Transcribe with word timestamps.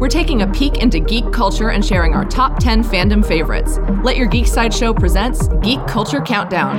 We're 0.00 0.08
taking 0.08 0.40
a 0.40 0.46
peek 0.50 0.78
into 0.78 0.98
geek 0.98 1.30
culture 1.30 1.70
and 1.70 1.84
sharing 1.84 2.14
our 2.14 2.24
top 2.24 2.58
10 2.58 2.82
fandom 2.84 3.22
favorites. 3.24 3.78
Let 4.02 4.16
Your 4.16 4.28
Geek 4.28 4.46
Side 4.46 4.72
Show 4.72 4.94
presents 4.94 5.48
Geek 5.60 5.86
Culture 5.86 6.22
Countdown. 6.22 6.78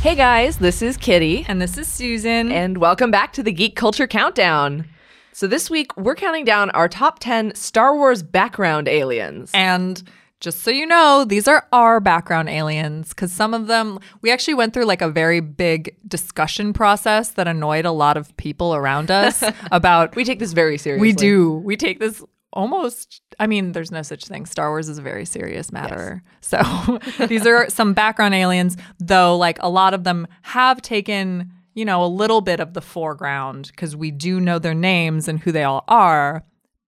Hey 0.00 0.14
guys, 0.14 0.56
this 0.56 0.80
is 0.80 0.96
Kitty, 0.96 1.44
And 1.46 1.60
this 1.60 1.76
is 1.76 1.86
Susan. 1.86 2.50
and 2.50 2.78
welcome 2.78 3.10
back 3.10 3.34
to 3.34 3.42
the 3.42 3.52
Geek 3.52 3.76
Culture 3.76 4.06
Countdown. 4.06 4.86
So 5.32 5.46
this 5.46 5.68
week, 5.68 5.94
we're 5.98 6.14
counting 6.14 6.46
down 6.46 6.70
our 6.70 6.88
top 6.88 7.18
10 7.18 7.54
Star 7.54 7.94
Wars 7.94 8.22
background 8.22 8.88
aliens. 8.88 9.50
And 9.52 10.02
just 10.40 10.60
so 10.60 10.70
you 10.70 10.86
know, 10.86 11.24
these 11.24 11.48
are 11.48 11.66
our 11.72 11.98
background 11.98 12.48
aliens 12.48 13.10
because 13.10 13.32
some 13.32 13.54
of 13.54 13.66
them, 13.68 13.98
we 14.20 14.30
actually 14.30 14.54
went 14.54 14.74
through 14.74 14.84
like 14.84 15.02
a 15.02 15.08
very 15.08 15.40
big 15.40 15.96
discussion 16.06 16.72
process 16.72 17.30
that 17.30 17.48
annoyed 17.48 17.86
a 17.86 17.90
lot 17.90 18.16
of 18.16 18.36
people 18.36 18.74
around 18.74 19.10
us 19.10 19.42
about. 19.72 20.14
We 20.14 20.24
take 20.24 20.38
this 20.38 20.52
very 20.52 20.78
seriously. 20.78 21.08
We 21.08 21.12
do. 21.12 21.54
We 21.64 21.76
take 21.76 22.00
this 22.00 22.22
almost, 22.52 23.22
I 23.38 23.46
mean, 23.46 23.72
there's 23.72 23.90
no 23.90 24.02
such 24.02 24.26
thing. 24.26 24.46
Star 24.46 24.70
Wars 24.70 24.88
is 24.88 24.98
a 24.98 25.02
very 25.02 25.24
serious 25.24 25.72
matter. 25.72 26.22
So 26.40 26.98
these 27.26 27.46
are 27.46 27.68
some 27.70 27.94
background 27.94 28.34
aliens, 28.34 28.76
though, 28.98 29.36
like 29.36 29.58
a 29.60 29.68
lot 29.68 29.94
of 29.94 30.04
them 30.04 30.26
have 30.42 30.82
taken, 30.82 31.50
you 31.74 31.84
know, 31.84 32.04
a 32.04 32.06
little 32.06 32.40
bit 32.40 32.60
of 32.60 32.74
the 32.74 32.82
foreground 32.82 33.68
because 33.70 33.96
we 33.96 34.10
do 34.10 34.38
know 34.38 34.58
their 34.58 34.74
names 34.74 35.28
and 35.28 35.40
who 35.40 35.50
they 35.50 35.64
all 35.64 35.84
are. 35.88 36.44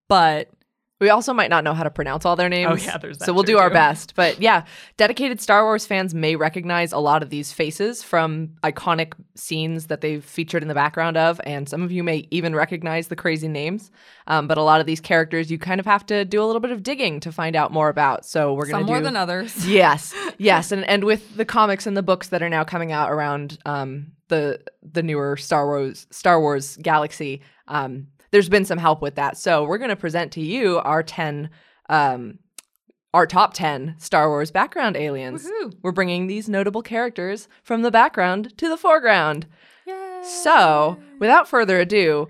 But 0.07 0.49
We 0.99 1.09
also 1.09 1.33
might 1.33 1.49
not 1.49 1.63
know 1.63 1.73
how 1.73 1.83
to 1.83 1.89
pronounce 1.89 2.25
all 2.25 2.35
their 2.35 2.49
names. 2.49 2.83
Oh, 2.83 2.85
yeah, 2.85 2.97
there's 2.97 3.19
that 3.19 3.25
So 3.25 3.33
we'll 3.33 3.43
do 3.43 3.57
our 3.57 3.69
too. 3.69 3.73
best. 3.73 4.15
But 4.15 4.41
yeah, 4.41 4.65
dedicated 4.97 5.39
Star 5.39 5.63
Wars 5.63 5.85
fans 5.85 6.13
may 6.13 6.35
recognize 6.35 6.91
a 6.91 6.97
lot 6.97 7.23
of 7.23 7.29
these 7.29 7.53
faces 7.53 8.03
from 8.03 8.49
iconic 8.63 9.13
scenes 9.35 9.87
that 9.87 10.01
they've 10.01 10.23
featured 10.23 10.61
in 10.61 10.67
the 10.67 10.73
background 10.73 11.15
of, 11.15 11.39
and 11.45 11.69
some 11.69 11.83
of 11.83 11.91
you 11.91 12.03
may 12.03 12.27
even 12.31 12.53
recognize 12.53 13.07
the 13.07 13.15
crazy 13.15 13.47
names. 13.47 13.91
Um, 14.27 14.47
but 14.47 14.57
a 14.57 14.63
lot 14.63 14.81
of 14.81 14.85
these 14.85 14.99
characters, 14.99 15.49
you 15.49 15.57
kind 15.57 15.79
of 15.79 15.85
have 15.85 16.05
to 16.07 16.25
do 16.25 16.43
a 16.43 16.45
little 16.45 16.59
bit 16.59 16.71
of 16.71 16.83
digging 16.83 17.21
to 17.21 17.31
find 17.31 17.55
out 17.55 17.71
more 17.71 17.87
about. 17.87 18.25
So 18.25 18.53
we're 18.53 18.65
going 18.65 18.81
some 18.81 18.85
to 18.85 18.91
more 18.91 19.01
than 19.01 19.15
others. 19.15 19.65
yes, 19.67 20.13
yes, 20.37 20.71
and 20.71 20.83
and 20.83 21.05
with 21.05 21.37
the 21.37 21.45
comics 21.45 21.87
and 21.87 21.95
the 21.95 22.03
books 22.03 22.27
that 22.27 22.43
are 22.43 22.49
now 22.49 22.65
coming 22.65 22.91
out 22.91 23.09
around 23.09 23.57
um, 23.65 24.11
the 24.27 24.59
the 24.83 25.01
newer 25.01 25.37
Star 25.37 25.65
Wars 25.65 26.07
Star 26.11 26.41
Wars 26.41 26.77
galaxy, 26.77 27.41
um, 27.69 28.07
there's 28.31 28.49
been 28.49 28.65
some 28.65 28.77
help 28.77 29.01
with 29.01 29.15
that. 29.15 29.37
So 29.37 29.63
we're 29.63 29.77
going 29.77 29.89
to 29.89 29.95
present 29.95 30.31
to 30.33 30.41
you 30.41 30.77
our 30.79 31.03
ten, 31.03 31.49
um, 31.89 32.39
our 33.13 33.25
top 33.25 33.53
ten 33.53 33.95
Star 33.97 34.29
Wars 34.29 34.51
background 34.51 34.95
aliens. 34.97 35.45
Woohoo. 35.47 35.73
We're 35.81 35.91
bringing 35.91 36.27
these 36.27 36.47
notable 36.49 36.81
characters 36.81 37.47
from 37.63 37.81
the 37.81 37.91
background 37.91 38.57
to 38.57 38.69
the 38.69 38.77
foreground. 38.77 39.47
Yay. 39.87 40.21
So 40.23 40.97
without 41.19 41.47
further 41.47 41.79
ado, 41.79 42.29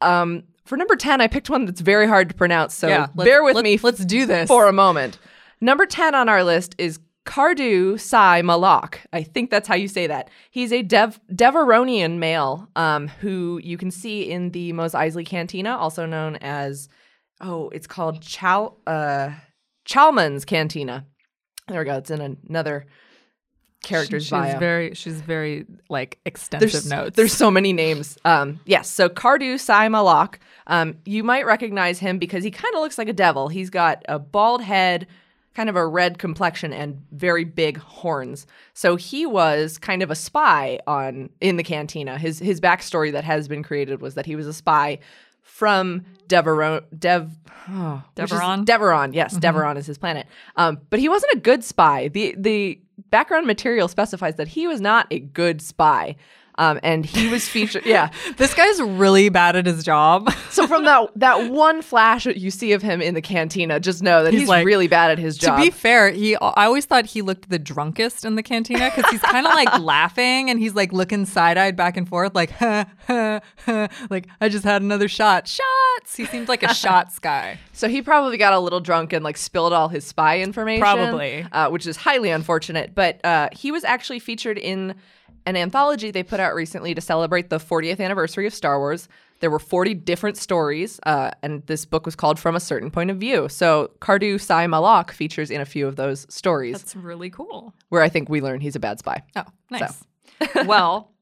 um, 0.00 0.44
for 0.64 0.76
number 0.76 0.94
ten, 0.96 1.20
I 1.20 1.26
picked 1.26 1.50
one 1.50 1.64
that's 1.66 1.80
very 1.80 2.06
hard 2.06 2.28
to 2.28 2.34
pronounce. 2.34 2.74
So 2.74 2.86
Yeah, 2.88 3.08
bear 3.14 3.42
with 3.42 3.56
me. 3.58 3.78
let's 3.82 4.04
do 4.04 4.26
this. 4.26 4.46
for 4.48 4.66
a 4.68 4.72
moment. 4.72 5.18
Number 5.62 5.84
10 5.84 6.14
on 6.14 6.28
our 6.30 6.42
list 6.42 6.74
is 6.78 6.98
Kardue'sai'Malloc. 7.26 8.96
I 9.12 9.22
think 9.22 9.50
that's 9.50 9.68
how 9.68 9.74
you 9.74 9.88
say 9.88 10.06
that. 10.06 10.30
He's 10.50 10.72
a 10.72 10.82
Dev- 10.82 11.20
Devaronian 11.32 12.18
male 12.18 12.68
um, 12.76 13.08
who 13.08 13.60
you 13.62 13.76
can 13.76 13.90
see 13.90 14.30
in 14.30 14.50
the 14.50 14.72
Mos 14.72 14.92
Eisley 14.92 15.26
Cantina, 15.26 15.76
also 15.76 16.06
known 16.06 16.36
as, 16.36 16.88
oh, 17.40 17.68
it's 17.70 17.86
called 17.86 18.22
Chal- 18.22 18.78
uh, 18.86 19.30
Chalmun's 19.84 20.44
Cantina. 20.44 21.06
There 21.68 21.80
we 21.80 21.84
go. 21.84 21.96
It's 21.96 22.10
in 22.10 22.38
another 22.48 22.86
character's 23.82 24.24
she's 24.24 24.30
bio. 24.30 24.58
very 24.58 24.94
she's 24.94 25.20
very 25.22 25.64
like 25.88 26.18
extensive 26.26 26.70
there's, 26.70 26.86
notes. 26.86 27.16
There's 27.16 27.32
so 27.32 27.50
many 27.50 27.72
names. 27.72 28.18
Um, 28.24 28.60
yes, 28.66 28.90
so 28.90 29.08
Kardue'sai'Malloc. 29.08 30.36
Um, 30.66 30.96
you 31.04 31.24
might 31.24 31.46
recognize 31.46 31.98
him 31.98 32.18
because 32.18 32.44
he 32.44 32.50
kind 32.50 32.74
of 32.74 32.80
looks 32.80 32.98
like 32.98 33.08
a 33.08 33.12
devil. 33.12 33.48
He's 33.48 33.70
got 33.70 34.04
a 34.08 34.18
bald 34.18 34.62
head, 34.62 35.06
kind 35.54 35.68
of 35.68 35.76
a 35.76 35.86
red 35.86 36.18
complexion, 36.18 36.72
and 36.72 37.04
very 37.12 37.44
big 37.44 37.78
horns. 37.78 38.46
So 38.72 38.96
he 38.96 39.26
was 39.26 39.78
kind 39.78 40.02
of 40.02 40.10
a 40.10 40.14
spy 40.14 40.78
on 40.86 41.30
in 41.40 41.56
the 41.56 41.64
cantina. 41.64 42.18
His 42.18 42.38
his 42.38 42.60
backstory 42.60 43.12
that 43.12 43.24
has 43.24 43.48
been 43.48 43.62
created 43.62 44.00
was 44.00 44.14
that 44.14 44.26
he 44.26 44.36
was 44.36 44.46
a 44.46 44.52
spy 44.52 44.98
from 45.42 46.04
Devaron, 46.28 46.82
Dev, 46.96 47.30
oh, 47.68 48.02
Devaron? 48.16 48.64
Devaron, 48.64 49.14
yes, 49.14 49.36
Devaron 49.36 49.76
is 49.76 49.86
his 49.86 49.98
planet. 49.98 50.26
Um, 50.56 50.80
but 50.88 51.00
he 51.00 51.08
wasn't 51.08 51.32
a 51.34 51.38
good 51.38 51.64
spy. 51.64 52.08
the 52.08 52.34
The 52.38 52.80
background 53.10 53.46
material 53.46 53.88
specifies 53.88 54.36
that 54.36 54.48
he 54.48 54.66
was 54.66 54.80
not 54.80 55.06
a 55.10 55.18
good 55.18 55.60
spy. 55.60 56.16
Um, 56.60 56.78
and 56.82 57.06
he 57.06 57.28
was 57.28 57.48
featured. 57.54 57.86
Yeah. 57.86 58.10
this 58.36 58.52
guy's 58.54 58.80
really 58.82 59.30
bad 59.30 59.56
at 59.56 59.66
his 59.66 59.82
job. 59.82 60.32
So 60.50 60.66
from 60.66 60.84
that 60.84 61.10
that 61.14 61.48
one 61.68 61.80
flash 61.80 62.24
that 62.24 62.36
you 62.38 62.50
see 62.50 62.72
of 62.72 62.82
him 62.82 63.00
in 63.00 63.14
the 63.14 63.22
cantina, 63.22 63.78
just 63.78 64.02
know 64.02 64.24
that 64.24 64.32
he's, 64.32 64.42
He's 64.42 64.48
like- 64.48 64.66
really 64.66 64.88
bad 64.88 65.12
at 65.12 65.18
his 65.18 65.38
job. 65.38 65.56
to 65.58 65.64
be 65.64 65.70
fair, 65.70 66.10
he 66.10 66.34
I 66.36 66.64
always 66.66 66.86
thought 66.86 67.06
he 67.06 67.22
looked 67.22 67.48
the 67.50 67.58
drunkest 67.58 68.24
in 68.24 68.34
the 68.34 68.42
cantina 68.42 68.90
because 68.94 69.08
he's 69.12 69.20
kind 69.22 69.46
of 69.46 69.54
like 69.54 69.78
laughing 69.78 70.50
and 70.50 70.58
he's 70.58 70.74
like 70.74 70.92
looking 70.92 71.24
side 71.24 71.56
eyed 71.56 71.76
back 71.76 71.96
and 71.96 72.08
forth, 72.08 72.34
like 72.34 72.50
huh, 72.50 72.84
huh, 73.06 73.38
huh, 73.64 73.86
like 74.10 74.26
I 74.40 74.48
just 74.48 74.64
had 74.64 74.82
another 74.82 75.06
shot. 75.06 75.46
Shots. 75.46 76.16
He 76.16 76.26
seems 76.26 76.48
like 76.48 76.64
a 76.64 76.74
shots 76.74 77.20
guy. 77.20 77.58
so 77.72 77.88
he 77.88 78.02
probably 78.02 78.36
got 78.36 78.52
a 78.52 78.58
little 78.58 78.80
drunk 78.80 79.12
and 79.12 79.24
like 79.24 79.36
spilled 79.36 79.72
all 79.72 79.88
his 79.88 80.04
spy 80.04 80.40
information. 80.40 80.80
Probably. 80.82 81.46
uh, 81.52 81.70
which 81.70 81.86
is 81.86 81.96
highly 81.96 82.30
unfortunate. 82.30 82.92
But 82.96 83.24
uh, 83.24 83.50
he 83.52 83.70
was 83.70 83.84
actually 83.84 84.18
featured 84.18 84.58
in 84.58 84.96
an 85.50 85.56
anthology 85.56 86.10
they 86.10 86.22
put 86.22 86.40
out 86.40 86.54
recently 86.54 86.94
to 86.94 87.00
celebrate 87.00 87.50
the 87.50 87.58
40th 87.58 88.00
anniversary 88.00 88.46
of 88.46 88.54
Star 88.54 88.78
Wars. 88.78 89.08
There 89.40 89.50
were 89.50 89.58
40 89.58 89.94
different 89.94 90.36
stories, 90.36 91.00
uh, 91.04 91.30
and 91.42 91.66
this 91.66 91.84
book 91.84 92.06
was 92.06 92.14
called 92.14 92.38
From 92.38 92.54
a 92.56 92.60
Certain 92.60 92.90
Point 92.90 93.10
of 93.10 93.16
View. 93.18 93.48
So 93.48 93.90
Kardue'sai'Malloc 94.00 95.10
features 95.10 95.50
in 95.50 95.60
a 95.60 95.64
few 95.66 95.86
of 95.86 95.96
those 95.96 96.26
stories, 96.32 96.78
That's 96.78 96.94
really 96.96 97.30
cool. 97.30 97.74
where 97.88 98.02
I 98.02 98.08
think 98.08 98.28
we 98.28 98.40
learn 98.40 98.60
he's 98.60 98.76
a 98.76 98.80
bad 98.80 98.98
spy. 98.98 99.22
Oh, 99.36 99.44
nice. 99.70 100.04
well, 100.66 101.12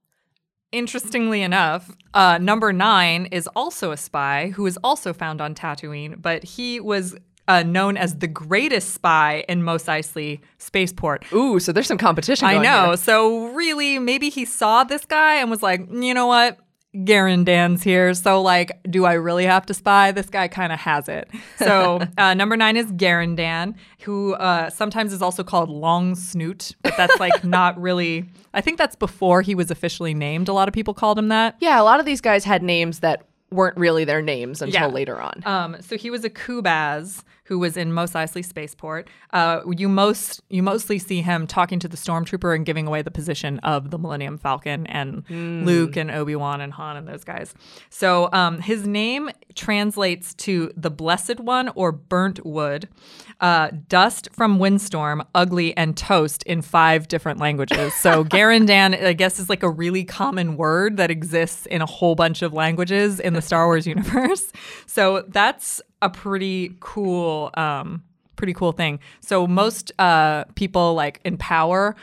interestingly 0.72 1.42
enough, 1.42 1.90
uh, 2.14 2.38
number 2.38 2.72
nine 2.72 3.26
is 3.26 3.48
also 3.56 3.90
a 3.92 3.96
spy 3.96 4.48
who 4.54 4.66
is 4.66 4.76
also 4.84 5.12
found 5.12 5.40
on 5.40 5.54
Tatooine, 5.54 6.20
but 6.20 6.44
he 6.44 6.80
was 6.80 7.16
uh, 7.48 7.62
known 7.64 7.96
as 7.96 8.16
the 8.18 8.28
greatest 8.28 8.94
spy 8.94 9.44
in 9.48 9.64
Mos 9.64 9.84
Eisley 9.84 10.40
Spaceport. 10.58 11.24
Ooh, 11.32 11.58
so 11.58 11.72
there's 11.72 11.88
some 11.88 11.98
competition. 11.98 12.46
I 12.46 12.58
know. 12.58 12.88
here. 12.88 12.96
So 12.98 13.46
really, 13.48 13.98
maybe 13.98 14.28
he 14.28 14.44
saw 14.44 14.84
this 14.84 15.04
guy 15.04 15.36
and 15.36 15.50
was 15.50 15.62
like, 15.62 15.80
you 15.90 16.14
know 16.14 16.26
what? 16.26 16.58
Garindan's 16.94 17.82
here. 17.82 18.14
So, 18.14 18.40
like, 18.40 18.80
do 18.90 19.04
I 19.04 19.12
really 19.12 19.44
have 19.44 19.66
to 19.66 19.74
spy? 19.74 20.10
This 20.10 20.30
guy 20.30 20.48
kind 20.48 20.72
of 20.72 20.78
has 20.80 21.08
it. 21.08 21.30
So, 21.56 22.00
uh, 22.18 22.34
number 22.34 22.56
nine 22.56 22.76
is 22.76 22.90
Garindan, 22.92 23.74
who 24.02 24.34
uh, 24.34 24.70
sometimes 24.70 25.12
is 25.12 25.20
also 25.20 25.44
called 25.44 25.68
Long 25.68 26.14
Snoot, 26.14 26.74
but 26.82 26.96
that's 26.96 27.20
like 27.20 27.44
not 27.44 27.78
really, 27.80 28.24
I 28.54 28.62
think 28.62 28.78
that's 28.78 28.96
before 28.96 29.42
he 29.42 29.54
was 29.54 29.70
officially 29.70 30.14
named. 30.14 30.48
A 30.48 30.54
lot 30.54 30.66
of 30.66 30.74
people 30.74 30.94
called 30.94 31.18
him 31.18 31.28
that. 31.28 31.56
Yeah, 31.60 31.80
a 31.80 31.84
lot 31.84 32.00
of 32.00 32.06
these 32.06 32.22
guys 32.22 32.44
had 32.44 32.62
names 32.62 33.00
that 33.00 33.27
weren't 33.50 33.76
really 33.76 34.04
their 34.04 34.20
names 34.22 34.60
until 34.62 34.80
Yeah. 34.82 34.86
later 34.88 35.20
on. 35.20 35.42
Um, 35.46 35.76
so 35.80 35.96
he 35.96 36.10
was 36.10 36.24
a 36.24 36.30
Kubaz 36.30 37.22
who 37.44 37.58
was 37.58 37.78
in 37.78 37.94
Mos 37.94 38.12
Eisley 38.12 38.44
Spaceport. 38.44 39.08
Uh, 39.32 39.60
you 39.74 39.88
most 39.88 40.42
you 40.50 40.62
mostly 40.62 40.98
see 40.98 41.22
him 41.22 41.46
talking 41.46 41.78
to 41.78 41.88
the 41.88 41.96
stormtrooper 41.96 42.54
and 42.54 42.66
giving 42.66 42.86
away 42.86 43.00
the 43.00 43.10
position 43.10 43.58
of 43.60 43.90
the 43.90 43.98
Millennium 43.98 44.36
Falcon 44.36 44.86
and 44.86 45.24
Luke 45.66 45.96
and 45.96 46.10
Obi 46.10 46.36
Wan 46.36 46.60
and 46.60 46.74
Han 46.74 46.98
and 46.98 47.08
those 47.08 47.24
guys. 47.24 47.54
So 47.88 48.28
um, 48.34 48.60
his 48.60 48.86
name 48.86 49.30
translates 49.54 50.34
to 50.34 50.70
the 50.76 50.90
Blessed 50.90 51.40
One 51.40 51.70
or 51.74 51.90
Burnt 51.90 52.44
Wood, 52.44 52.86
uh, 53.40 53.70
Dust 53.88 54.28
from 54.32 54.58
Windstorm, 54.58 55.22
Ugly, 55.34 55.74
and 55.76 55.96
Toast 55.96 56.42
in 56.42 56.60
five 56.60 57.08
different 57.08 57.40
languages. 57.40 57.94
So 57.94 58.24
Garindan, 58.36 59.02
I 59.02 59.14
guess, 59.14 59.38
is 59.38 59.48
like 59.48 59.62
a 59.62 59.70
really 59.70 60.04
common 60.04 60.56
word 60.58 60.98
that 60.98 61.10
exists 61.10 61.64
in 61.66 61.80
a 61.80 61.86
whole 61.86 62.14
bunch 62.14 62.42
of 62.42 62.52
languages 62.52 63.18
in 63.20 63.32
the 63.38 63.42
Star 63.46 63.66
Wars 63.66 63.86
universe. 63.94 64.52
So 64.86 65.24
that's 65.28 65.80
a 66.02 66.10
pretty 66.10 66.76
cool, 66.80 67.50
um, 67.54 68.02
pretty 68.36 68.52
cool 68.54 68.72
thing. 68.72 68.98
So 69.20 69.46
most 69.46 69.92
uh, 69.98 70.44
people 70.54 70.94
like 70.94 71.20
in 71.24 71.38
power 71.38 71.94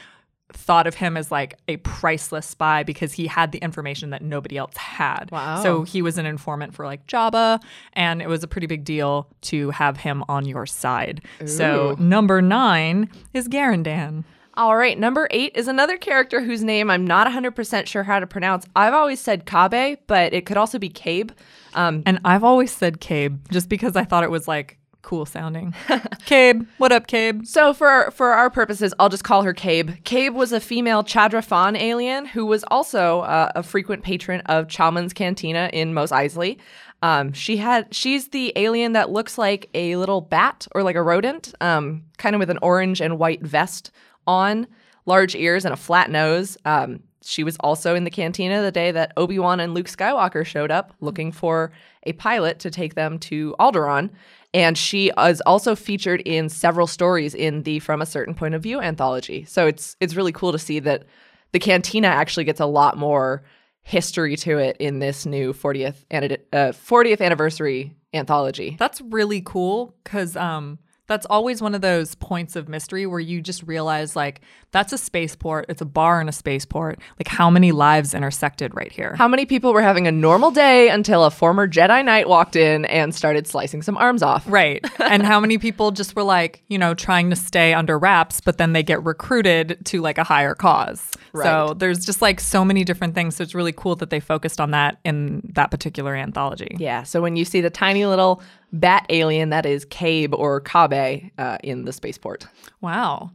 thought 0.54 0.88
of 0.88 0.96
him 0.96 1.18
as 1.18 1.32
like 1.32 1.58
a 1.68 1.78
priceless 1.78 2.46
spy 2.46 2.84
because 2.84 3.12
he 3.14 3.28
had 3.28 3.52
the 3.52 3.58
information 3.60 4.12
that 4.12 4.22
nobody 4.22 4.58
else 4.58 4.78
had. 4.78 5.30
Wow. 5.32 5.62
So 5.62 5.84
he 5.84 6.02
was 6.02 6.18
an 6.18 6.26
informant 6.26 6.74
for 6.74 6.86
like 6.86 7.06
Jabba, 7.08 7.62
and 7.94 8.22
it 8.22 8.30
was 8.30 8.44
a 8.44 8.48
pretty 8.48 8.68
big 8.68 8.86
deal 8.86 9.28
to 9.42 9.72
have 9.72 9.98
him 9.98 10.24
on 10.30 10.46
your 10.46 10.66
side. 10.66 11.22
So 11.46 11.96
number 12.00 12.42
nine 12.42 13.10
is 13.34 13.50
Garindan. 13.50 14.24
All 14.58 14.78
right, 14.78 14.98
number 14.98 15.28
eight 15.32 15.52
is 15.56 15.68
another 15.68 15.98
character 15.98 16.42
whose 16.42 16.64
name 16.64 16.90
I'm 16.90 17.06
not 17.06 17.28
100% 17.28 17.86
sure 17.88 18.04
how 18.04 18.20
to 18.20 18.28
pronounce. 18.28 18.66
I've 18.76 18.94
always 18.94 19.20
said 19.20 19.46
Kabe, 19.46 19.98
but 20.08 20.34
it 20.34 20.46
could 20.46 20.58
also 20.58 20.80
be 20.80 20.90
Cabe. 20.90 21.32
Um, 21.74 22.04
And 22.06 22.20
I've 22.24 22.44
always 22.44 22.72
said 22.72 23.02
Cabe 23.02 23.38
just 23.52 23.68
because 23.68 23.96
I 23.98 24.06
thought 24.06 24.24
it 24.24 24.32
was 24.32 24.48
like 24.48 24.78
cool 25.02 25.26
sounding. 25.26 25.74
Cabe, 26.26 26.66
what 26.78 26.92
up, 26.92 27.06
Cabe? 27.08 27.46
So 27.46 27.74
for 27.74 28.10
for 28.12 28.32
our 28.32 28.50
purposes, 28.50 28.94
I'll 28.98 29.10
just 29.10 29.24
call 29.24 29.44
her 29.44 29.54
Cabe. 29.54 29.92
Cabe 30.04 30.34
was 30.34 30.52
a 30.52 30.60
female 30.60 31.04
Chadra-Fan 31.04 31.76
alien 31.76 32.26
who 32.26 32.46
was 32.46 32.64
also 32.72 33.20
uh, 33.22 33.52
a 33.56 33.62
frequent 33.62 34.04
patron 34.04 34.42
of 34.48 34.68
Chalmun's 34.68 35.14
Cantina 35.14 35.70
in 35.74 35.94
Mos 35.94 36.12
Eisley. 36.12 36.58
Um, 37.04 37.34
she 37.34 37.58
had 37.58 37.94
she's 37.94 38.30
the 38.30 38.52
alien 38.56 38.94
that 38.94 39.12
looks 39.12 39.38
like 39.38 39.70
a 39.76 39.96
little 39.98 40.22
bat 40.22 40.66
or 40.74 40.82
like 40.82 40.96
a 40.96 41.04
rodent, 41.04 41.54
um, 41.62 42.04
kind 42.18 42.36
of 42.36 42.40
with 42.40 42.50
an 42.50 42.60
orange 42.62 43.02
and 43.02 43.20
white 43.20 43.44
vest 43.44 43.92
on, 44.28 44.68
large 45.06 45.36
ears 45.36 45.66
and 45.66 45.74
a 45.74 45.78
flat 45.78 46.10
nose. 46.10 46.58
Um, 46.66 47.02
she 47.24 47.44
was 47.44 47.58
also 47.60 47.96
in 47.96 48.04
the 48.04 48.12
cantina 48.12 48.62
the 48.62 48.72
day 48.72 48.92
that 48.92 49.12
Obi 49.18 49.40
Wan 49.40 49.60
and 49.60 49.74
Luke 49.74 49.88
Skywalker 49.88 50.46
showed 50.46 50.72
up 50.72 50.94
looking 51.02 51.32
for 51.32 51.72
a 52.04 52.14
pilot 52.14 52.60
to 52.60 52.70
take 52.70 52.94
them 52.94 53.18
to 53.20 53.56
Alderaan. 53.60 54.12
And 54.54 54.78
she 54.78 55.12
is 55.18 55.42
also 55.42 55.76
featured 55.76 56.22
in 56.22 56.50
several 56.50 56.88
stories 56.88 57.34
in 57.34 57.64
the 57.64 57.80
From 57.80 58.02
a 58.02 58.06
Certain 58.06 58.36
Point 58.36 58.54
of 58.54 58.64
View 58.64 58.80
anthology. 58.80 59.44
So 59.46 59.68
it's 59.68 59.98
it's 60.00 60.16
really 60.16 60.32
cool 60.32 60.52
to 60.52 60.60
see 60.60 60.80
that 60.80 61.04
the 61.52 61.60
cantina 61.60 62.08
actually 62.08 62.44
gets 62.44 62.60
a 62.60 62.66
lot 62.66 62.98
more 62.98 63.44
history 63.82 64.36
to 64.36 64.58
it 64.58 64.78
in 64.80 65.00
this 65.00 65.26
new 65.26 65.54
40th 65.54 66.06
uh, 66.12 66.72
40th 66.72 67.22
anniversary 67.22 67.96
anthology. 68.14 68.76
That's 68.80 69.02
really 69.02 69.42
cool 69.42 69.96
because 70.04 70.36
um, 70.36 70.80
that's 71.08 71.26
always 71.28 71.62
one 71.62 71.76
of 71.76 71.82
those 71.82 72.16
points 72.16 72.56
of 72.56 72.68
mystery 72.68 73.06
where 73.06 73.20
you 73.20 73.42
just 73.42 73.64
realize 73.64 74.16
like 74.16 74.42
that's 74.72 74.92
a 74.92 74.98
spaceport, 74.98 75.66
it's 75.70 75.82
a 75.82 75.86
bar 75.86 76.20
in 76.20 76.28
a 76.28 76.32
spaceport. 76.32 77.00
Like 77.20 77.28
how 77.28 77.50
many 77.50 77.72
lives 77.72 78.14
intersected 78.14 78.76
right 78.76 78.92
here? 78.92 79.16
How 79.16 79.28
many 79.28 79.46
people 79.46 79.72
were 79.72 79.82
having 79.82 80.08
a 80.08 80.12
normal 80.12 80.52
day 80.52 80.90
until 80.90 81.24
a 81.24 81.32
former 81.32 81.68
Jedi 81.68 82.04
Knight 82.04 82.28
walked 82.28 82.56
in 82.56 82.86
and 82.86 83.14
started 83.14 83.48
slicing 83.48 83.82
some 83.82 83.98
arms 83.98 84.22
off? 84.22 84.44
Right. 84.48 84.84
and 85.00 85.24
how 85.24 85.40
many 85.40 85.58
people 85.58 85.92
just 85.92 86.16
were 86.16 86.24
like, 86.24 86.64
you 86.68 86.78
know, 86.78 86.94
trying 86.94 87.30
to 87.30 87.36
stay 87.36 87.74
under 87.74 87.98
wraps, 87.98 88.42
but 88.42 88.58
then 88.58 88.74
they 88.74 88.84
get 88.84 89.04
recruited 89.04 89.78
to 89.86 90.02
like 90.02 90.18
a 90.18 90.24
higher 90.24 90.56
cause. 90.56 91.12
Right. 91.32 91.44
So 91.44 91.74
there's 91.74 92.06
just 92.06 92.22
like 92.22 92.40
so 92.40 92.66
many 92.66 92.84
different 92.84 93.14
things. 93.14 93.36
So 93.36 93.44
it's 93.44 93.56
really 93.56 93.74
cool 93.74 93.96
that 93.98 94.10
they 94.10 94.20
focused 94.20 94.60
on 94.60 94.72
that 94.72 95.00
in 95.06 95.42
that 95.54 95.72
particular 95.72 96.16
anthology. 96.16 96.76
Yeah. 96.80 97.04
So 97.04 97.22
when 97.22 97.36
you 97.36 97.46
see 97.46 97.62
the 97.62 97.70
tiny 97.70 98.06
little 98.06 98.42
bat 98.80 99.06
alien, 99.10 99.50
that 99.50 99.66
is 99.66 99.86
Cabe 99.86 100.34
or 100.34 100.62
Kabe 100.62 101.32
uh, 101.38 101.58
in 101.64 101.86
the 101.86 101.94
spaceport. 101.94 102.48
Wow. 102.82 103.32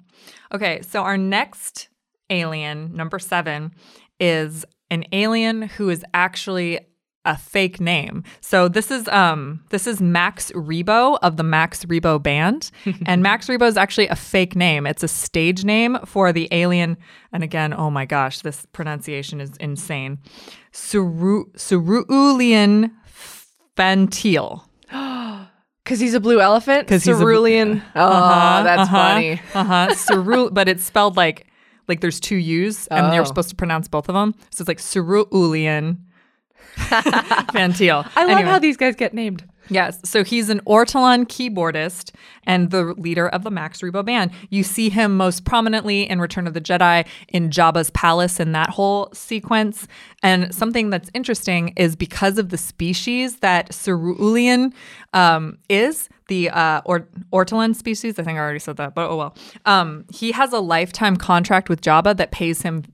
Okay. 0.53 0.83
So 0.83 1.03
our 1.03 1.19
next 1.19 1.89
alien, 2.29 2.95
number 2.95 3.19
seven, 3.19 3.73
is 4.19 4.65
an 4.91 5.05
alien 5.13 5.63
who 5.63 5.89
is 5.89 6.05
actually 6.15 6.81
a 7.27 7.37
fake 7.37 7.81
name. 7.81 8.25
So 8.41 8.67
this 8.69 8.91
is 8.91 9.07
um 9.09 9.63
this 9.71 9.87
is 9.87 10.01
Max 10.01 10.51
Rebo 10.53 11.19
of 11.23 11.37
the 11.37 11.43
Max 11.43 11.85
Rebo 11.85 12.23
band. 12.23 12.71
and 13.07 13.23
Max 13.23 13.47
Rebo 13.47 13.69
is 13.69 13.77
actually 13.77 14.09
a 14.09 14.17
fake 14.17 14.57
name. 14.57 14.87
It's 14.87 15.03
a 15.03 15.09
stage 15.09 15.63
name 15.65 15.99
for 16.07 16.33
the 16.33 16.49
alien 16.51 16.97
and 17.33 17.45
again, 17.45 17.75
oh 17.75 17.91
my 17.91 18.07
gosh, 18.07 18.41
this 18.41 18.67
pronunciation 18.73 19.41
is 19.41 19.55
insane. 19.59 20.19
Siruulian 20.73 21.51
Phantele. 23.77 24.63
Because 25.91 25.99
he's 25.99 26.15
a 26.15 26.21
blue 26.21 26.41
elephant? 26.41 26.87
'Cause 26.87 27.03
he's 27.03 27.17
a- 27.17 27.19
Cerulean. 27.19 27.83
oh, 27.97 28.01
Uh-huh, 28.01 28.63
that's 28.63 28.83
uh-huh, 28.83 28.97
funny. 28.97 29.41
Uh-huh. 29.55 29.89
Cerul 29.91 30.55
but 30.55 30.69
it's 30.69 30.85
spelled 30.85 31.17
like 31.17 31.47
like 31.89 32.01
there's 32.01 32.21
two 32.21 32.37
U's 32.37 32.87
and 32.87 33.07
Oh. 33.09 33.13
you're 33.13 33.25
supposed 33.27 33.49
to 33.49 33.57
pronounce 33.57 33.89
both 33.89 34.09
of 34.09 34.15
them. 34.15 34.33
So 34.51 34.63
it's 34.63 34.69
like 34.69 34.79
Cerulean 34.79 35.99
Phantele. 36.77 38.09
I 38.15 38.23
love 38.23 38.31
Anyway. 38.37 38.49
how 38.49 38.59
these 38.61 38.77
guys 38.77 38.95
get 38.95 39.15
named. 39.15 39.45
Yes. 39.71 40.01
So 40.05 40.25
he's 40.25 40.49
an 40.49 40.61
Ortolan 40.67 41.27
keyboardist 41.27 42.13
and 42.45 42.71
the 42.71 42.95
leader 42.95 43.29
of 43.29 43.45
the 43.45 43.51
Max 43.51 43.81
Rebo 43.81 44.05
band. 44.05 44.33
You 44.51 44.65
see 44.65 44.91
him 44.91 45.17
most 45.17 45.45
prominently 45.45 46.09
in 46.11 46.21
Return 46.21 46.47
of 46.47 46.55
the 46.55 46.61
Jedi 46.61 47.07
in 47.29 47.51
Jabba's 47.51 47.91
palace 47.91 48.41
in 48.41 48.53
that 48.53 48.71
whole 48.71 49.09
sequence. 49.13 49.87
And 50.23 50.53
something 50.53 50.91
that's 50.91 51.11
interesting 51.15 51.73
is 51.77 51.95
because 51.95 52.37
of 52.37 52.49
the 52.49 52.59
species 52.59 53.37
that 53.37 53.71
Siruulian 53.71 54.73
um, 55.13 55.59
is, 55.69 56.09
the 56.31 56.49
uh, 56.49 56.81
or- 56.87 57.09
Ortolan 57.33 57.77
species. 57.77 58.19
I 58.19 58.23
think 58.23 58.39
I 58.39 58.41
already 58.41 58.61
said 58.61 58.79
that, 58.79 58.95
but 58.95 59.11
oh 59.11 59.17
well. 59.17 59.37
Um, 59.67 60.07
he 60.11 60.33
has 60.33 60.55
a 60.55 60.61
lifetime 60.61 61.17
contract 61.17 61.69
with 61.69 61.83
Jabba 61.83 62.17
that 62.17 62.31
pays 62.31 62.63
him 62.63 62.85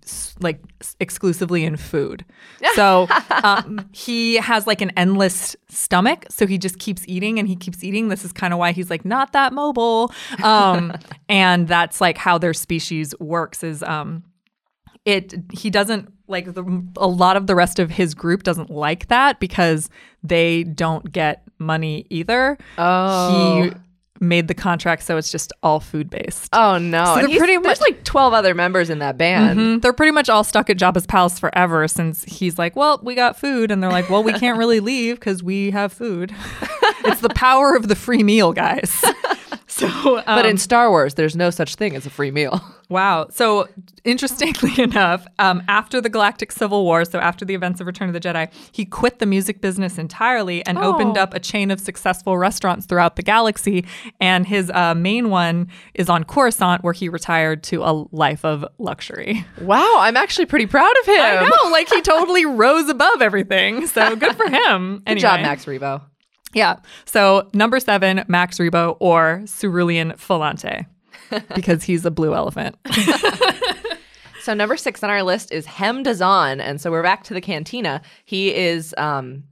like 0.41 0.61
exclusively 0.99 1.65
in 1.65 1.77
food. 1.77 2.25
So 2.75 3.07
um, 3.43 3.89
he 3.93 4.35
has 4.35 4.67
like 4.67 4.83
an 4.83 4.91
endless 4.97 5.57
stomach, 5.71 6.27
so 6.29 6.47
he 6.47 6.59
just 6.59 6.79
keeps 6.79 7.03
eating 7.07 7.39
and 7.39 7.49
he 7.49 7.57
keeps 7.57 7.83
eating. 7.83 8.09
This 8.09 8.23
is 8.23 8.33
kind 8.33 8.53
of 8.53 8.59
why 8.59 8.73
he's 8.73 8.91
like 8.91 9.05
not 9.05 9.33
that 9.33 9.55
mobile, 9.55 10.13
um, 10.43 10.93
and 11.29 11.69
that's 11.69 12.01
like 12.03 12.19
how 12.19 12.37
their 12.37 12.53
species 12.53 13.15
works. 13.19 13.63
Is 13.63 13.83
um, 13.83 14.25
it 15.07 15.35
he 15.53 15.71
doesn't 15.71 16.13
like 16.29 16.53
the, 16.53 16.85
a 16.97 17.07
lot 17.07 17.37
of 17.37 17.47
the 17.47 17.55
rest 17.55 17.79
of 17.79 17.91
his 17.91 18.15
group 18.15 18.43
doesn't 18.43 18.69
like 18.69 19.09
that 19.09 19.41
because 19.41 19.89
they 20.23 20.65
don't 20.65 21.11
get 21.13 21.46
money 21.59 22.07
either. 22.11 22.59
Oh. 22.79 23.63
He 23.65 23.73
made 24.19 24.49
the 24.49 24.55
contract 24.55 25.03
so 25.03 25.19
it's 25.19 25.31
just 25.31 25.53
all 25.63 25.79
food 25.79 26.09
based. 26.09 26.49
Oh, 26.53 26.79
no. 26.79 27.05
So 27.05 27.27
they're 27.27 27.39
pretty 27.39 27.59
there's 27.59 27.81
like 27.81 28.03
12 28.05 28.33
other 28.33 28.55
members 28.55 28.89
in 28.89 28.99
that 29.01 29.19
band. 29.19 29.59
Mhm. 29.59 29.83
They're 29.83 29.93
pretty 29.93 30.13
much 30.13 30.29
all 30.31 30.43
stuck 30.45 30.71
at 30.71 30.79
Jabba's 30.79 31.07
palace 31.07 31.39
forever 31.39 31.87
since 31.87 32.25
he's 32.25 32.59
like, 32.59 32.77
well, 32.77 32.99
we 33.03 33.15
got 33.15 33.39
food. 33.39 33.71
And 33.71 33.83
they're 33.83 33.91
like, 33.91 34.09
well, 34.09 34.23
we 34.23 34.33
can't 34.33 34.59
really 34.59 34.81
leave 34.81 35.17
because 35.17 35.43
we 35.43 35.71
have 35.71 35.93
food. 35.93 36.35
it's 37.05 37.21
the 37.21 37.29
power 37.31 37.75
of 37.77 37.89
the 37.89 37.97
free 37.97 38.23
meal, 38.23 38.53
guys. 38.53 39.05
So, 39.87 40.17
um, 40.19 40.23
But 40.27 40.47
in 40.47 40.57
Star 40.57 40.89
Wars, 40.91 41.15
there's 41.15 41.37
no 41.37 41.51
such 41.51 41.75
thing 41.75 41.95
as 41.97 42.07
a 42.07 42.11
free 42.11 42.31
meal. 42.31 42.63
Wow. 42.89 43.27
So, 43.33 43.67
interestingly 44.05 44.71
enough, 44.81 45.27
um, 45.41 45.61
after 45.67 46.01
the 46.01 46.09
Galactic 46.09 46.53
Civil 46.53 46.85
War, 46.85 47.05
so 47.05 47.19
after 47.19 47.45
the 47.45 47.53
events 47.53 47.81
of 47.81 47.87
Return 47.89 48.09
of 48.09 48.13
the 48.13 48.21
Jedi, 48.21 48.49
he 48.71 48.85
quit 48.85 49.19
the 49.19 49.27
music 49.27 49.61
business 49.61 49.99
entirely 49.99 50.65
and 50.65 50.79
opened 50.79 51.19
Oh. 51.19 51.23
up 51.23 51.35
a 51.35 51.41
chain 51.41 51.73
of 51.73 51.81
successful 51.81 52.39
restaurants 52.39 52.87
throughout 52.87 53.17
the 53.17 53.25
galaxy. 53.25 53.85
And 54.21 54.47
his 54.47 54.71
uh, 54.71 54.95
main 54.95 55.31
one 55.31 55.67
is 55.95 56.09
on 56.09 56.23
Coruscant, 56.23 56.85
where 56.85 56.93
he 56.93 57.09
retired 57.09 57.65
to 57.65 57.83
a 57.83 58.07
life 58.13 58.45
of 58.45 58.65
luxury. 58.79 59.45
Wow, 59.61 59.97
I'm 59.99 60.17
actually 60.17 60.47
pretty 60.47 60.67
proud 60.67 60.95
of 61.01 61.07
him. 61.07 61.21
I 61.21 61.51
know, 61.65 61.71
like 61.73 61.89
he 61.89 62.01
totally 62.03 62.47
rose 62.47 62.89
above 62.89 63.21
everything. 63.21 63.89
So 63.89 64.15
good 64.15 64.37
for 64.37 64.49
him. 64.49 65.03
Good 65.05 65.19
job, 65.19 65.41
Max 65.41 65.65
Rebo. 65.65 66.03
Yeah. 66.57 66.77
So 67.05 67.49
number 67.53 67.79
seven, 67.79 68.25
Max 68.29 68.59
Rebo 68.59 68.97
or 68.99 69.45
Cerulean 69.47 70.13
Falante, 70.13 70.87
because 71.55 71.85
he's 71.85 72.05
a 72.05 72.11
blue 72.11 72.35
elephant. 72.35 72.77
So 74.43 74.55
number 74.55 74.77
six 74.77 75.03
on 75.03 75.11
our 75.11 75.25
list 75.25 75.51
is 75.51 75.67
Hem 75.67 76.05
Dazon, 76.05 76.61
and 76.61 76.81
so 76.81 76.93
we're 76.93 77.03
back 77.03 77.25
to 77.25 77.35
the 77.35 77.41
cantina. 77.41 78.01
He 78.25 78.55
is 78.55 78.95
um 78.97 79.43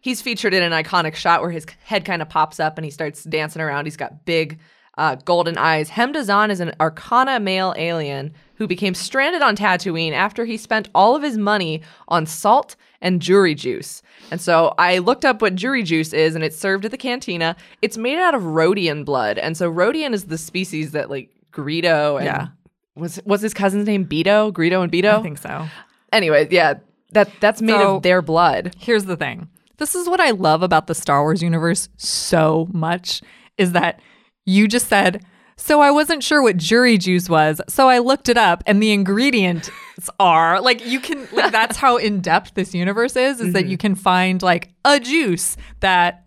he's 0.00 0.20
featured 0.20 0.52
in 0.52 0.64
an 0.64 0.72
iconic 0.72 1.14
shot 1.14 1.42
where 1.42 1.52
his 1.52 1.64
head 1.84 2.04
kind 2.04 2.20
of 2.20 2.28
pops 2.28 2.58
up 2.58 2.76
and 2.76 2.84
he 2.84 2.90
starts 2.90 3.22
dancing 3.22 3.62
around. 3.62 3.84
He's 3.84 3.96
got 3.96 4.24
big 4.24 4.58
uh, 4.98 5.16
golden 5.24 5.56
eyes. 5.58 5.90
Hem 5.90 6.12
Dazon 6.12 6.50
is 6.50 6.60
an 6.60 6.72
Arcona 6.80 7.40
male 7.42 7.74
alien 7.76 8.32
who 8.56 8.66
became 8.66 8.94
stranded 8.94 9.42
on 9.42 9.56
Tatooine 9.56 10.12
after 10.12 10.44
he 10.44 10.56
spent 10.56 10.88
all 10.94 11.16
of 11.16 11.22
his 11.22 11.36
money 11.38 11.82
on 12.08 12.26
salt 12.26 12.76
and 13.00 13.20
jury 13.20 13.54
juice. 13.54 14.02
And 14.30 14.40
so 14.40 14.74
I 14.78 14.98
looked 14.98 15.24
up 15.24 15.42
what 15.42 15.54
jury 15.56 15.82
juice 15.82 16.12
is, 16.12 16.34
and 16.34 16.44
it's 16.44 16.56
served 16.58 16.84
at 16.84 16.90
the 16.90 16.96
cantina. 16.98 17.56
It's 17.80 17.96
made 17.96 18.18
out 18.18 18.34
of 18.34 18.42
Rodian 18.42 19.04
blood, 19.04 19.38
and 19.38 19.56
so 19.56 19.70
Rodian 19.72 20.12
is 20.12 20.24
the 20.26 20.38
species 20.38 20.92
that 20.92 21.10
like 21.10 21.30
Greedo 21.52 22.16
and 22.18 22.26
Yeah. 22.26 22.46
was 22.94 23.20
was 23.24 23.40
his 23.40 23.54
cousin's 23.54 23.86
name 23.86 24.04
Beedo? 24.06 24.52
Greedo 24.52 24.82
and 24.82 24.92
Beedo? 24.92 25.18
I 25.18 25.22
think 25.22 25.38
so. 25.38 25.66
Anyway, 26.12 26.46
yeah, 26.50 26.74
that 27.12 27.30
that's 27.40 27.60
made 27.62 27.72
So- 27.72 27.96
of 27.96 28.02
their 28.02 28.22
blood. 28.22 28.74
Here's 28.78 29.04
the 29.06 29.16
thing. 29.16 29.48
This 29.78 29.94
is 29.96 30.08
what 30.08 30.20
I 30.20 30.30
love 30.30 30.62
about 30.62 30.86
the 30.86 30.94
Star 30.94 31.22
Wars 31.22 31.42
universe 31.42 31.88
so 31.96 32.68
much 32.72 33.20
is 33.58 33.72
that 33.72 33.98
you 34.44 34.68
just 34.68 34.88
said, 34.88 35.24
so 35.56 35.80
I 35.80 35.90
wasn't 35.90 36.24
sure 36.24 36.42
what 36.42 36.56
jury 36.56 36.98
juice 36.98 37.28
was, 37.28 37.60
so 37.68 37.88
I 37.88 37.98
looked 37.98 38.28
it 38.28 38.36
up 38.36 38.62
and 38.66 38.82
the 38.82 38.92
ingredients 38.92 39.70
are 40.20 40.60
like 40.60 40.84
you 40.84 40.98
can 40.98 41.28
like 41.32 41.52
that's 41.52 41.76
how 41.76 41.96
in 41.96 42.20
depth 42.20 42.54
this 42.54 42.74
universe 42.74 43.14
is 43.14 43.40
is 43.40 43.52
that 43.52 43.66
you 43.66 43.76
mm-hmm. 43.76 43.88
can 43.88 43.94
find 43.94 44.42
like 44.42 44.72
a 44.84 44.98
juice 44.98 45.56
that 45.80 46.24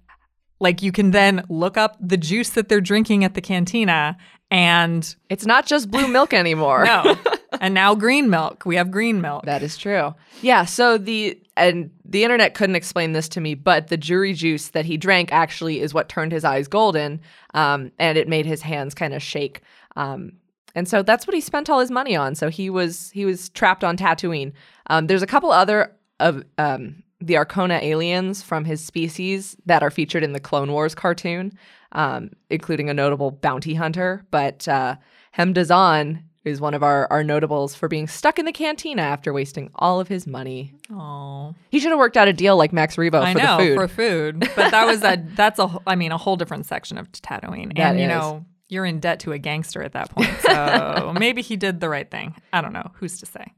like 0.60 0.82
you 0.82 0.92
can 0.92 1.12
then 1.12 1.44
look 1.50 1.76
up 1.76 1.98
the 2.00 2.16
juice 2.16 2.52
that 2.52 2.70
they're 2.70 2.80
drinking 2.80 3.24
at 3.24 3.34
the 3.34 3.42
cantina 3.42 4.16
and 4.52 5.16
It's 5.30 5.46
not 5.46 5.66
just 5.66 5.90
blue 5.92 6.08
milk 6.08 6.34
anymore. 6.34 6.86
no. 6.86 7.18
and 7.66 7.74
now 7.74 7.96
green 7.96 8.30
milk. 8.30 8.64
We 8.64 8.76
have 8.76 8.92
green 8.92 9.22
milk. 9.22 9.46
That 9.46 9.64
is 9.64 9.76
true. 9.76 10.14
Yeah, 10.44 10.66
so 10.66 11.00
the 11.00 11.42
and 11.58 11.90
the 12.06 12.24
internet 12.24 12.54
couldn't 12.54 12.76
explain 12.76 13.14
this 13.14 13.28
to 13.30 13.42
me, 13.42 13.56
but 13.56 13.88
the 13.88 13.98
jury 13.98 14.34
juice 14.34 14.68
that 14.70 14.86
he 14.86 14.98
drank 14.98 15.32
actually 15.32 15.80
is 15.80 15.92
what 15.92 16.08
turned 16.08 16.32
his 16.32 16.46
eyes 16.46 16.68
golden, 16.68 17.20
um, 17.56 17.92
and 17.98 18.20
it 18.20 18.28
made 18.28 18.46
his 18.46 18.62
hands 18.62 18.94
kind 18.94 19.16
of 19.16 19.24
shake. 19.24 19.62
Um, 19.96 20.34
and 20.76 20.88
so 20.88 21.02
that's 21.02 21.26
what 21.26 21.34
he 21.34 21.42
spent 21.42 21.68
all 21.68 21.80
his 21.80 21.90
money 21.90 22.16
on. 22.16 22.36
So 22.36 22.50
he 22.50 22.70
was 22.70 23.10
he 23.10 23.26
was 23.26 23.50
trapped 23.50 23.84
on 23.84 23.98
Tatooine. 23.98 24.54
Um, 24.92 25.08
there's 25.08 25.24
a 25.24 25.28
couple 25.28 25.52
other 25.52 25.92
of 26.20 26.44
um, 26.60 27.02
the 27.20 27.34
Arcona 27.34 27.82
aliens 27.82 28.44
from 28.44 28.64
his 28.64 28.86
species 28.86 29.58
that 29.66 29.82
are 29.82 29.90
featured 29.90 30.24
in 30.24 30.34
the 30.34 30.40
Clone 30.40 30.72
Wars 30.72 30.94
cartoon, 30.94 31.58
um, 31.94 32.30
including 32.52 32.92
a 32.92 32.94
notable 32.94 33.32
bounty 33.32 33.74
hunter. 33.74 34.24
But 34.30 34.68
uh, 34.68 34.98
Hem 35.32 35.52
Dazon 35.52 36.22
is 36.46 36.62
one 36.62 36.74
of 36.74 36.84
our, 36.84 37.08
our 37.12 37.24
notables 37.24 37.76
for 37.76 37.88
being 37.88 38.08
stuck 38.08 38.40
in 38.40 38.46
the 38.46 38.52
cantina 38.52 39.02
after 39.02 39.34
wasting 39.34 39.70
all 39.76 40.00
of 40.00 40.08
his 40.08 40.26
money. 40.28 40.74
Oh, 40.92 41.54
He 41.72 41.80
should 41.80 41.90
have 41.90 42.00
worked 42.00 42.16
out 42.18 42.28
a 42.28 42.34
deal 42.34 42.56
like 42.56 42.72
Max 42.72 42.96
Rebo 42.96 43.16
I 43.22 43.34
for 43.34 43.40
know 43.40 43.58
the 43.58 43.64
food. 43.66 43.76
for 43.76 43.88
food, 43.88 44.40
but 44.56 44.72
that 44.72 44.86
was 44.86 45.04
a 45.04 45.18
that's 45.36 45.60
a 45.60 45.78
I 45.88 45.96
mean 45.96 46.12
a 46.12 46.18
whole 46.18 46.38
different 46.38 46.66
section 46.66 46.98
of 46.98 47.12
Tatooine, 47.12 47.76
That 47.76 47.92
and 47.92 48.00
you 48.00 48.06
is. 48.06 48.10
know 48.10 48.46
you're 48.70 48.86
in 48.86 49.00
debt 49.00 49.20
to 49.22 49.32
a 49.32 49.38
gangster 49.38 49.84
at 49.84 49.94
that 49.94 50.10
point. 50.12 50.30
So 50.42 51.14
maybe 51.20 51.42
he 51.42 51.56
did 51.56 51.80
the 51.82 51.90
right 51.90 52.10
thing. 52.10 52.36
I 52.54 52.62
don't 52.62 52.74
know. 52.74 52.92
Who's 52.96 53.20
to 53.20 53.26
say? 53.26 53.54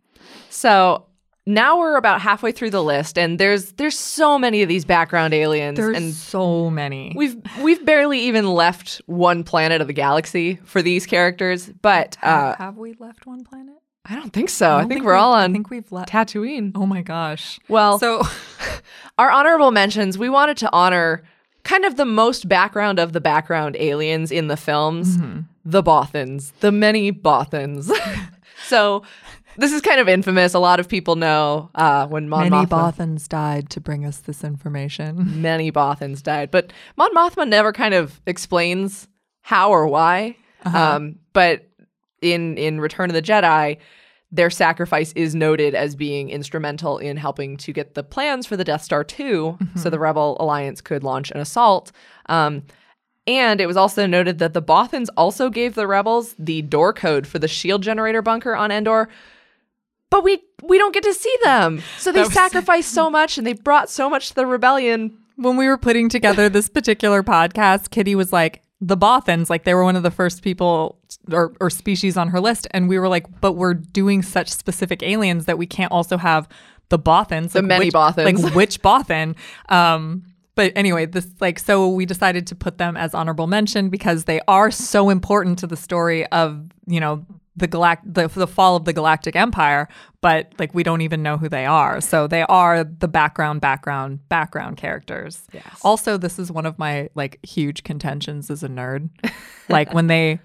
So 0.49 1.05
now 1.47 1.79
we're 1.79 1.95
about 1.95 2.21
halfway 2.21 2.51
through 2.51 2.69
the 2.71 2.83
list, 2.83 3.17
and 3.17 3.39
there's 3.39 3.71
there's 3.73 3.97
so 3.97 4.37
many 4.37 4.61
of 4.61 4.69
these 4.69 4.85
background 4.85 5.33
aliens, 5.33 5.77
There's 5.77 5.97
and 5.97 6.13
so 6.13 6.69
many. 6.69 7.13
we've 7.15 7.35
we've 7.61 7.83
barely 7.85 8.19
even 8.19 8.45
left 8.53 9.01
one 9.07 9.43
planet 9.43 9.81
of 9.81 9.87
the 9.87 9.93
galaxy 9.93 10.59
for 10.65 10.81
these 10.81 11.05
characters. 11.05 11.71
But 11.81 12.17
uh, 12.21 12.55
have 12.57 12.77
we 12.77 12.93
left 12.99 13.25
one 13.25 13.43
planet? 13.43 13.73
I 14.09 14.15
don't 14.15 14.31
think 14.31 14.49
so. 14.49 14.75
I, 14.75 14.79
don't 14.81 14.89
think, 14.89 15.03
we're 15.03 15.15
all 15.15 15.33
on. 15.33 15.49
I 15.49 15.53
think 15.53 15.69
we've 15.69 15.91
left. 15.91 16.09
Tatooine. 16.09 16.71
oh 16.75 16.85
my 16.85 17.01
gosh. 17.01 17.59
Well, 17.67 17.99
So 17.99 18.21
our 19.17 19.29
honorable 19.31 19.71
mentions, 19.71 20.17
we 20.17 20.29
wanted 20.29 20.57
to 20.57 20.69
honor 20.71 21.23
kind 21.63 21.83
of 21.83 21.97
the 21.97 22.05
most 22.05 22.47
background 22.47 22.99
of 22.99 23.11
the 23.11 23.19
background 23.19 23.75
aliens 23.77 24.31
in 24.31 24.47
the 24.47 24.55
films, 24.55 25.17
Mm-hmm. 25.17 25.39
the 25.65 25.83
Bothans, 25.83 26.53
the 26.61 26.71
many 26.71 27.11
Bothans. 27.11 27.91
so 28.67 29.03
this 29.57 29.71
is 29.71 29.81
kind 29.81 29.99
of 29.99 30.07
infamous. 30.07 30.53
A 30.53 30.59
lot 30.59 30.79
of 30.79 30.87
people 30.87 31.15
know 31.15 31.69
uh, 31.75 32.07
when 32.07 32.29
Mon 32.29 32.49
many 32.49 32.65
Mothma, 32.65 32.93
Bothans 32.93 33.27
died 33.27 33.69
to 33.71 33.81
bring 33.81 34.05
us 34.05 34.19
this 34.19 34.43
information. 34.43 35.41
many 35.41 35.71
Bothans 35.71 36.21
died, 36.23 36.51
but 36.51 36.71
Mon 36.95 37.13
Mothma 37.13 37.47
never 37.47 37.73
kind 37.73 37.93
of 37.93 38.21
explains 38.25 39.07
how 39.41 39.71
or 39.71 39.87
why. 39.87 40.35
Uh-huh. 40.65 40.77
Um, 40.95 41.15
but 41.33 41.67
in 42.21 42.57
in 42.57 42.79
Return 42.81 43.09
of 43.09 43.13
the 43.13 43.21
Jedi, 43.21 43.77
their 44.31 44.49
sacrifice 44.49 45.13
is 45.13 45.35
noted 45.35 45.73
as 45.73 45.95
being 45.95 46.29
instrumental 46.29 46.97
in 46.97 47.17
helping 47.17 47.57
to 47.57 47.71
get 47.71 47.93
the 47.93 48.03
plans 48.03 48.45
for 48.45 48.57
the 48.57 48.63
Death 48.63 48.83
Star 48.83 49.03
2 49.03 49.57
Mm-hmm. 49.59 49.79
so 49.79 49.89
the 49.89 49.99
Rebel 49.99 50.37
Alliance 50.39 50.81
could 50.81 51.03
launch 51.03 51.31
an 51.31 51.39
assault. 51.39 51.91
Um, 52.27 52.63
and 53.25 53.59
it 53.59 53.65
was 53.65 53.77
also 53.77 54.05
noted 54.05 54.39
that 54.39 54.53
the 54.53 54.61
Bothans 54.61 55.07
also 55.17 55.49
gave 55.49 55.75
the 55.75 55.85
rebels 55.87 56.33
the 56.39 56.61
door 56.61 56.93
code 56.93 57.27
for 57.27 57.39
the 57.39 57.47
shield 57.47 57.83
generator 57.83 58.21
bunker 58.21 58.55
on 58.55 58.71
Endor. 58.71 59.09
But 60.09 60.23
we 60.23 60.41
we 60.63 60.77
don't 60.77 60.93
get 60.93 61.03
to 61.03 61.13
see 61.13 61.35
them. 61.43 61.83
So 61.97 62.11
they 62.11 62.23
sacrificed 62.25 62.93
so 62.93 63.09
much 63.09 63.37
and 63.37 63.45
they 63.45 63.53
brought 63.53 63.89
so 63.89 64.09
much 64.09 64.29
to 64.29 64.35
the 64.35 64.45
rebellion. 64.45 65.17
when 65.35 65.55
we 65.55 65.67
were 65.67 65.77
putting 65.77 66.09
together 66.09 66.49
this 66.49 66.67
particular 66.67 67.23
podcast, 67.23 67.91
Kitty 67.91 68.15
was 68.15 68.33
like, 68.33 68.63
the 68.79 68.97
Bothans, 68.97 69.49
like 69.49 69.63
they 69.63 69.73
were 69.73 69.83
one 69.83 69.95
of 69.95 70.03
the 70.03 70.11
first 70.11 70.43
people 70.43 70.99
or, 71.31 71.53
or 71.59 71.69
species 71.69 72.15
on 72.15 72.29
her 72.29 72.39
list. 72.39 72.67
And 72.71 72.87
we 72.87 72.99
were 72.99 73.07
like, 73.07 73.25
but 73.41 73.53
we're 73.53 73.73
doing 73.73 74.21
such 74.21 74.49
specific 74.49 75.01
aliens 75.01 75.45
that 75.45 75.57
we 75.57 75.65
can't 75.65 75.91
also 75.91 76.17
have 76.17 76.47
the 76.89 76.99
Bothans. 76.99 77.51
The 77.53 77.61
like 77.61 77.67
many 77.67 77.85
which, 77.85 77.93
Bothans. 77.93 78.43
Like 78.43 78.55
which 78.55 78.81
Bothan? 78.81 79.35
Um, 79.69 80.23
but 80.53 80.73
anyway, 80.75 81.05
this 81.05 81.27
like 81.39 81.59
so 81.59 81.87
we 81.89 82.05
decided 82.05 82.47
to 82.47 82.55
put 82.55 82.77
them 82.77 82.97
as 82.97 83.13
honorable 83.13 83.47
mention 83.47 83.89
because 83.89 84.25
they 84.25 84.41
are 84.47 84.71
so 84.71 85.09
important 85.09 85.59
to 85.59 85.67
the 85.67 85.77
story 85.77 86.25
of, 86.27 86.65
you 86.87 86.99
know, 86.99 87.25
the 87.57 87.67
galact 87.67 87.99
the, 88.05 88.27
the 88.27 88.47
fall 88.47 88.75
of 88.75 88.85
the 88.85 88.93
galactic 88.93 89.35
empire 89.35 89.87
but 90.21 90.53
like 90.59 90.73
we 90.73 90.83
don't 90.83 91.01
even 91.01 91.21
know 91.23 91.37
who 91.37 91.49
they 91.49 91.65
are 91.65 91.99
so 91.99 92.27
they 92.27 92.43
are 92.43 92.83
the 92.83 93.07
background 93.07 93.59
background 93.61 94.19
background 94.29 94.77
characters 94.77 95.43
Yes. 95.51 95.79
also 95.81 96.17
this 96.17 96.37
is 96.39 96.51
one 96.51 96.65
of 96.65 96.77
my 96.79 97.09
like 97.15 97.39
huge 97.43 97.83
contentions 97.83 98.49
as 98.49 98.63
a 98.63 98.69
nerd 98.69 99.09
like 99.69 99.93
when 99.93 100.07
they 100.07 100.39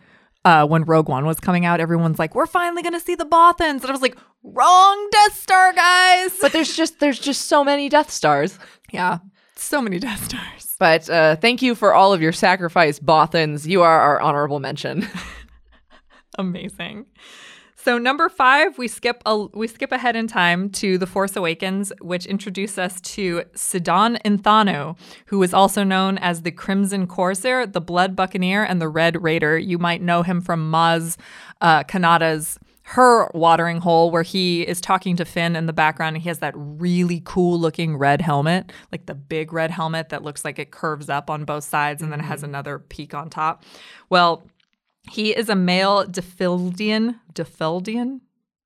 uh 0.44 0.66
when 0.66 0.82
rogue 0.84 1.08
one 1.08 1.24
was 1.26 1.38
coming 1.38 1.64
out 1.64 1.78
everyone's 1.80 2.18
like 2.18 2.34
we're 2.34 2.46
finally 2.46 2.82
gonna 2.82 2.98
see 2.98 3.14
the 3.14 3.26
bothans 3.26 3.82
and 3.82 3.86
i 3.86 3.92
was 3.92 4.02
like 4.02 4.16
wrong 4.42 5.08
death 5.12 5.36
star 5.38 5.72
guys 5.72 6.32
But 6.40 6.52
there's 6.52 6.74
just 6.76 6.98
there's 6.98 7.18
just 7.20 7.42
so 7.46 7.62
many 7.62 7.88
Death 7.88 8.10
Stars. 8.10 8.58
yeah 8.90 9.18
so 9.54 9.80
many 9.80 10.00
death 10.00 10.24
stars 10.24 10.74
But 10.80 11.08
uh, 11.08 11.36
thank 11.36 11.62
you 11.62 11.76
for 11.76 11.94
all 11.94 12.12
of 12.12 12.20
your 12.20 12.32
sacrifice, 12.32 12.98
Bothans. 12.98 13.64
You 13.68 13.82
are 13.82 14.00
our 14.00 14.20
honorable 14.20 14.58
mention. 14.58 15.06
Amazing. 16.38 17.06
So 17.74 17.98
number 17.98 18.28
five, 18.28 18.78
we 18.78 18.86
skip 18.86 19.22
a 19.26 19.36
we 19.36 19.66
skip 19.66 19.90
ahead 19.90 20.14
in 20.14 20.28
time 20.28 20.70
to 20.70 20.98
The 20.98 21.06
Force 21.06 21.34
Awakens, 21.34 21.92
which 22.00 22.26
introduced 22.26 22.78
us 22.78 23.00
to 23.00 23.42
Sidon 23.56 24.18
Inthano, 24.24 24.96
who 25.26 25.42
is 25.42 25.52
also 25.52 25.82
known 25.82 26.16
as 26.18 26.42
the 26.42 26.52
Crimson 26.52 27.08
Corsair, 27.08 27.66
the 27.66 27.80
Blood 27.80 28.14
Buccaneer, 28.14 28.62
and 28.62 28.80
the 28.80 28.88
Red 28.88 29.20
Raider. 29.20 29.58
You 29.58 29.78
might 29.78 30.00
know 30.00 30.22
him 30.22 30.40
from 30.40 30.70
Maz 30.70 31.16
uh, 31.60 31.82
Kanata's 31.82 32.56
her 32.84 33.30
watering 33.32 33.80
hole 33.80 34.10
where 34.10 34.22
he 34.22 34.62
is 34.62 34.80
talking 34.80 35.16
to 35.16 35.24
Finn 35.24 35.54
in 35.54 35.66
the 35.66 35.72
background 35.72 36.16
and 36.16 36.22
he 36.22 36.28
has 36.28 36.40
that 36.40 36.52
really 36.56 37.22
cool 37.24 37.58
looking 37.58 37.96
red 37.96 38.20
helmet, 38.20 38.72
like 38.90 39.06
the 39.06 39.14
big 39.14 39.52
red 39.52 39.70
helmet 39.70 40.08
that 40.08 40.22
looks 40.22 40.44
like 40.44 40.58
it 40.58 40.70
curves 40.70 41.08
up 41.08 41.30
on 41.30 41.44
both 41.44 41.64
sides 41.64 42.02
and 42.02 42.12
then 42.12 42.20
it 42.20 42.24
has 42.24 42.42
another 42.42 42.78
peak 42.78 43.14
on 43.14 43.30
top. 43.30 43.62
Well, 44.10 44.42
he 45.10 45.36
is 45.36 45.48
a 45.48 45.54
male 45.54 46.04
Defeldian. 46.06 47.20
Defeldian? 47.32 48.20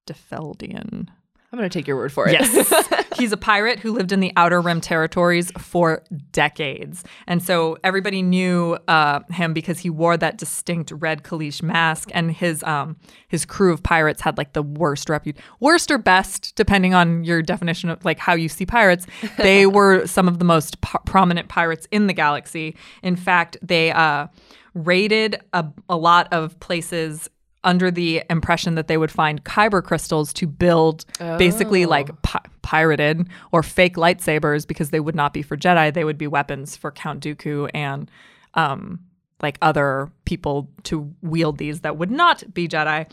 Defeldian. 0.07 1.09
I'm 1.57 1.61
going 1.61 1.71
to 1.71 1.79
take 1.79 1.87
your 1.87 1.97
word 1.97 2.13
for 2.13 2.29
it. 2.29 2.33
Yes. 2.33 2.95
He's 3.19 3.33
a 3.33 3.37
pirate 3.39 3.79
who 3.79 3.93
lived 3.93 4.13
in 4.13 4.21
the 4.21 4.31
Outer 4.37 4.61
Rim 4.61 4.79
territories 4.79 5.51
for 5.53 6.05
decades. 6.33 7.03
And 7.27 7.43
so 7.43 7.79
everybody 7.83 8.21
knew 8.21 8.77
uh, 8.89 9.21
him 9.31 9.55
because 9.55 9.79
he 9.79 9.89
wore 9.89 10.19
that 10.19 10.37
distinct 10.37 10.91
red 10.91 11.23
Kalish 11.23 11.63
mask 11.63 12.11
and 12.13 12.31
his 12.31 12.63
um, 12.65 12.99
his 13.29 13.47
crew 13.47 13.73
of 13.73 13.83
pirates 13.83 14.21
had 14.21 14.37
like 14.37 14.53
the 14.53 14.63
worst 14.63 15.09
repute 15.09 15.39
worst 15.59 15.91
or 15.91 15.97
best 15.97 16.55
depending 16.57 16.93
on 16.93 17.25
your 17.25 17.41
definition 17.41 17.89
of 17.89 18.05
like 18.05 18.19
how 18.19 18.35
you 18.35 18.51
see 18.51 18.67
pirates. 18.67 19.07
They 19.39 19.65
were 19.67 20.07
some 20.07 20.29
of 20.29 20.39
the 20.39 20.45
most 20.45 20.83
p- 20.83 20.99
prominent 21.07 21.49
pirates 21.49 21.89
in 21.91 22.07
the 22.07 22.13
galaxy. 22.13 22.77
In 23.03 23.17
fact, 23.17 23.57
they 23.63 23.93
uh, 23.93 24.27
raided 24.75 25.41
a, 25.55 25.65
a 25.89 25.97
lot 25.97 26.31
of 26.35 26.61
places 26.61 27.31
under 27.67 27.91
the 27.91 28.23
impression 28.31 28.77
that 28.77 28.87
they 28.89 28.97
would 28.97 29.11
find 29.11 29.45
kyber 29.45 29.83
crystals 29.83 30.33
to 30.33 30.47
build 30.47 31.05
basically 31.37 31.85
like 31.91 32.23
pi- 32.23 32.41
pirated 32.63 33.29
or 33.53 33.63
fake 33.63 33.97
lightsabers 33.97 34.67
because 34.67 34.91
they 34.91 35.01
would 35.01 35.15
not 35.15 35.35
be 35.35 35.43
for 35.43 35.57
Jedi. 35.57 35.93
They 35.93 36.05
would 36.05 36.17
be 36.17 36.27
weapons 36.29 36.77
for 36.77 36.91
Count 36.91 37.23
Dooku 37.23 37.69
and 37.75 38.11
um, 38.55 39.01
like 39.43 39.59
other 39.61 40.11
people 40.25 40.71
to 40.85 41.13
wield 41.23 41.59
these 41.59 41.81
that 41.81 41.99
would 41.99 42.11
not 42.11 42.43
be 42.55 42.67
Jedi. 42.69 43.11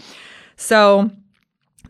So 0.55 1.11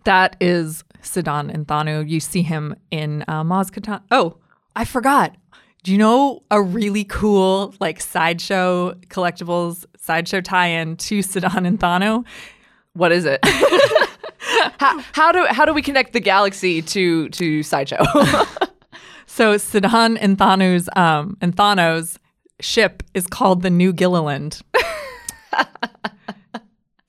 that 0.06 0.36
is 0.40 0.84
Sidon 1.02 1.50
and 1.50 1.68
Thanu. 1.68 2.08
You 2.08 2.20
see 2.20 2.42
him 2.42 2.76
in 2.92 3.24
uh, 3.28 3.44
Maz. 3.44 4.02
Oh, 4.10 4.38
I 4.76 4.86
forgot. 4.86 5.36
Do 5.84 5.92
you 5.92 5.98
know 5.98 6.44
a 6.50 6.62
really 6.62 7.04
cool 7.04 7.76
like 7.82 8.00
sideshow 8.00 8.94
collectibles 9.10 9.86
sideshow 10.04 10.42
tie-in 10.42 10.98
to 10.98 11.22
Sidon 11.22 11.66
and 11.66 11.80
Thanu? 11.80 12.26
What 12.94 13.12
is 13.12 13.26
it? 13.26 13.40
how, 14.80 15.00
how 15.14 15.32
do 15.32 15.46
how 15.50 15.66
do 15.66 15.74
we 15.74 15.82
connect 15.82 16.14
the 16.14 16.20
galaxy 16.20 16.82
to 16.82 17.30
to 17.30 17.64
sideshow? 17.64 18.04
So 19.26 19.58
Sidon 19.58 20.18
and 20.18 20.38
Thanu's 20.38 20.88
um 20.96 21.38
and 21.42 21.56
Thanos 21.56 22.18
ship 22.60 23.02
is 23.16 23.26
called 23.26 23.64
the 23.64 23.72
New 23.72 23.92
Gilliland. 23.92 24.62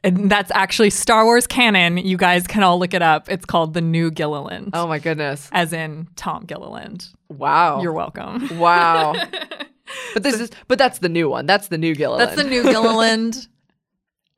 and 0.04 0.30
that's 0.30 0.50
actually 0.52 0.88
Star 0.88 1.26
Wars 1.26 1.46
canon. 1.46 1.98
You 1.98 2.16
guys 2.16 2.46
can 2.46 2.62
all 2.62 2.78
look 2.78 2.94
it 2.94 3.02
up. 3.02 3.30
It's 3.30 3.44
called 3.44 3.74
the 3.74 3.82
New 3.82 4.10
Gilliland. 4.10 4.70
oh 4.72 4.86
my 4.86 5.00
goodness! 5.00 5.50
As 5.52 5.74
in 5.74 6.08
Tom 6.16 6.46
Gilliland. 6.46 7.08
Wow. 7.38 7.82
You're 7.82 7.92
welcome. 7.92 8.58
wow. 8.58 9.14
but 10.14 10.22
this 10.22 10.40
is 10.40 10.50
but 10.68 10.78
that's 10.78 10.98
the 10.98 11.08
new 11.08 11.28
one. 11.28 11.46
That's 11.46 11.68
the 11.68 11.78
new 11.78 11.94
Gilliland. 11.94 12.28
That's 12.28 12.42
the 12.42 12.48
New 12.48 12.62
Gilliland. 12.62 13.48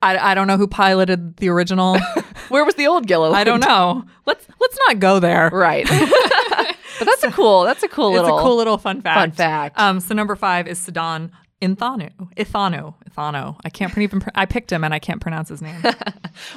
I, 0.02 0.32
I 0.32 0.34
don't 0.34 0.46
know 0.46 0.56
who 0.58 0.66
piloted 0.66 1.38
the 1.38 1.48
original. 1.48 1.98
Where 2.48 2.64
was 2.64 2.74
the 2.74 2.86
old 2.86 3.06
Gilliland? 3.06 3.36
I 3.36 3.44
don't 3.44 3.60
know. 3.60 4.04
Let's 4.26 4.46
let's 4.60 4.78
not 4.88 4.98
go 4.98 5.18
there. 5.20 5.50
Right. 5.52 5.86
but 5.88 7.04
that's 7.04 7.24
a 7.24 7.30
cool. 7.30 7.62
That's 7.64 7.82
a 7.82 7.88
cool 7.88 8.14
It's 8.14 8.22
little 8.22 8.38
a 8.38 8.42
cool 8.42 8.56
little 8.56 8.78
fun 8.78 9.00
fact. 9.00 9.18
fun 9.18 9.30
fact. 9.32 9.78
Um, 9.78 10.00
so 10.00 10.14
number 10.14 10.36
five 10.36 10.68
is 10.68 10.78
Sidon 10.78 11.32
Inthanu. 11.62 12.10
Ithano. 12.36 12.94
Ithano. 13.08 13.58
I 13.64 13.70
can't 13.70 13.96
even. 13.96 14.20
Pr- 14.20 14.28
I 14.34 14.44
picked 14.44 14.70
him 14.70 14.84
and 14.84 14.92
I 14.92 14.98
can't 14.98 15.20
pronounce 15.20 15.48
his 15.48 15.62
name. 15.62 15.82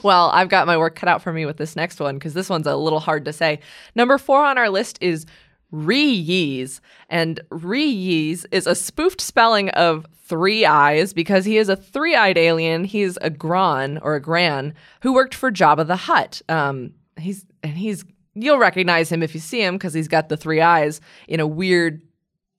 Well, 0.03 0.29
I've 0.31 0.49
got 0.49 0.67
my 0.67 0.77
work 0.77 0.95
cut 0.95 1.07
out 1.07 1.21
for 1.21 1.31
me 1.31 1.45
with 1.45 1.57
this 1.57 1.75
next 1.75 1.99
one 2.01 2.15
because 2.15 2.33
this 2.33 2.49
one's 2.49 2.67
a 2.67 2.75
little 2.75 2.99
hard 2.99 3.23
to 3.25 3.33
say. 3.33 3.61
Number 3.95 4.17
four 4.17 4.43
on 4.43 4.57
our 4.57 4.69
list 4.69 4.97
is 5.01 5.25
Ree-Yees. 5.71 6.81
And 7.09 7.39
Ree-Yees 7.49 8.45
is 8.51 8.67
a 8.67 8.75
spoofed 8.75 9.21
spelling 9.21 9.69
of 9.69 10.05
three 10.25 10.65
eyes 10.65 11.13
because 11.13 11.45
he 11.45 11.57
is 11.57 11.69
a 11.69 11.75
three 11.75 12.15
eyed 12.15 12.37
alien. 12.37 12.83
He's 12.83 13.17
a 13.21 13.29
Gran 13.29 13.97
or 13.99 14.15
a 14.15 14.21
Gran 14.21 14.73
who 15.01 15.13
worked 15.13 15.33
for 15.33 15.51
Jabba 15.51 15.87
the 15.87 15.95
Hutt. 15.95 16.41
Um, 16.47 16.93
he's 17.17 17.45
and 17.63 17.73
he's 17.73 18.05
you'll 18.35 18.59
recognize 18.59 19.11
him 19.11 19.23
if 19.23 19.33
you 19.33 19.39
see 19.39 19.61
him 19.61 19.75
because 19.75 19.93
he's 19.93 20.07
got 20.07 20.29
the 20.29 20.37
three 20.37 20.61
eyes 20.61 21.01
in 21.27 21.39
a 21.39 21.47
weird 21.47 22.01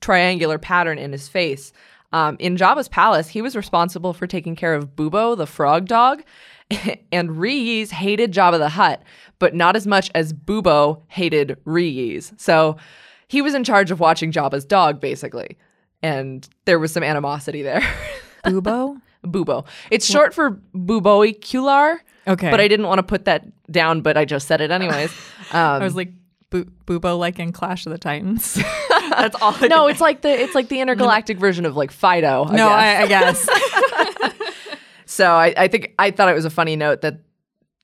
triangular 0.01 0.59
pattern 0.59 0.99
in 0.99 1.13
his 1.13 1.29
face. 1.29 1.73
Um, 2.13 2.37
in 2.41 2.57
Jabba's 2.57 2.89
palace, 2.89 3.29
he 3.29 3.41
was 3.41 3.55
responsible 3.55 4.13
for 4.13 4.27
taking 4.27 4.57
care 4.57 4.75
of 4.75 4.97
Bubo, 4.97 5.37
the 5.37 5.47
frog 5.47 5.87
dog, 5.87 6.25
and 7.13 7.39
Ree 7.39 7.87
hated 7.87 8.33
Jabba 8.33 8.59
the 8.59 8.69
Hutt, 8.69 9.03
but 9.39 9.55
not 9.55 9.77
as 9.77 9.87
much 9.87 10.11
as 10.15 10.33
Bubo 10.33 11.03
hated 11.09 11.57
Ree 11.65 12.21
So 12.37 12.77
he 13.29 13.43
was 13.43 13.55
in 13.55 13.65
charge 13.65 13.91
of 13.91 14.01
watching 14.01 14.33
Jabba's 14.33 14.65
dog, 14.65 15.01
basically. 15.01 15.57
And 16.03 16.49
there 16.65 16.79
was 16.79 16.93
some 16.93 17.03
animosity 17.03 17.63
there. 17.63 17.81
Bubo? 18.45 19.01
Bubo. 19.25 19.67
It's 19.91 20.07
short 20.07 20.33
for 20.33 20.61
Buboicullaar. 20.75 21.99
Okay. 22.27 22.51
But 22.51 22.61
I 22.61 22.69
didn't 22.69 22.87
want 22.87 22.99
to 22.99 23.03
put 23.03 23.27
that 23.27 23.47
down, 23.71 24.01
but 24.01 24.17
I 24.17 24.25
just 24.25 24.47
said 24.47 24.61
it 24.61 24.71
anyways. 24.71 25.13
Um, 25.53 25.83
I 25.83 25.85
was 25.85 25.97
like, 25.97 26.13
Bu- 26.51 26.71
Bubo, 26.87 27.19
like 27.19 27.41
in 27.41 27.51
Clash 27.51 27.85
of 27.87 27.91
the 27.91 27.99
Titans. 27.99 28.55
That's 29.11 29.35
all. 29.43 29.53
I 29.57 29.67
no, 29.67 29.89
did. 29.89 29.95
it's 29.95 30.01
like 30.01 30.21
the 30.21 30.29
it's 30.29 30.55
like 30.55 30.69
the 30.69 30.81
intergalactic 30.81 31.39
version 31.39 31.67
of 31.67 31.75
like 31.75 31.91
Fido. 31.91 32.45
I 32.45 32.57
no, 32.57 32.69
guess. 32.69 32.79
I, 32.79 33.03
I 33.03 33.07
guess. 33.09 33.49
So 35.11 35.33
I, 35.33 35.53
I 35.57 35.67
think 35.67 35.93
I 35.99 36.13
thought 36.13 36.29
it 36.29 36.35
was 36.35 36.45
a 36.45 36.51
funny 36.51 36.77
note 36.77 37.01
that 37.01 37.19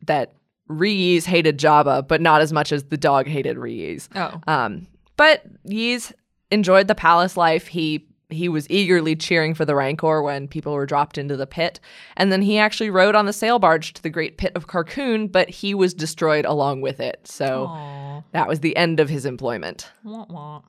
that 0.07 0.35
Ree-Yees 0.69 1.25
hated 1.25 1.59
Jabba, 1.59 2.07
but 2.07 2.21
not 2.21 2.41
as 2.41 2.53
much 2.53 2.71
as 2.71 2.85
the 2.85 2.97
dog 2.97 3.27
hated 3.27 3.59
Ree-Yees. 3.59 4.09
oh. 4.15 4.41
Um, 4.47 4.87
but 5.17 5.43
Ree-Yees 5.65 6.13
enjoyed 6.53 6.87
the 6.87 6.95
palace 6.95 7.37
life. 7.37 7.67
He 7.67 8.07
he 8.29 8.49
was 8.49 8.71
eagerly 8.71 9.17
cheering 9.17 9.55
for 9.55 9.65
the 9.65 9.75
Rancor 9.75 10.23
when 10.23 10.47
people 10.47 10.73
were 10.73 10.87
dropped 10.87 11.19
into 11.19 11.37
the 11.37 11.49
pit, 11.49 11.81
and 12.17 12.31
then 12.31 12.43
he 12.43 12.59
actually 12.59 12.91
rode 12.91 13.17
on 13.17 13.27
the 13.27 13.33
sail 13.33 13.59
barge 13.59 13.93
to 13.95 14.03
the 14.03 14.11
Great 14.11 14.39
Pit 14.39 14.53
of 14.55 14.69
Carkoon, 14.69 15.31
but 15.31 15.51
he 15.51 15.75
was 15.75 15.95
destroyed 15.95 16.45
along 16.45 16.81
with 16.81 17.01
it. 17.01 17.27
So 17.27 17.67
Aw. 17.69 18.23
that 18.33 18.47
was 18.47 18.61
the 18.61 18.77
end 18.77 19.01
of 19.01 19.09
his 19.09 19.27
employment. 19.27 19.91
Wah, 20.05 20.27
wah. 20.29 20.63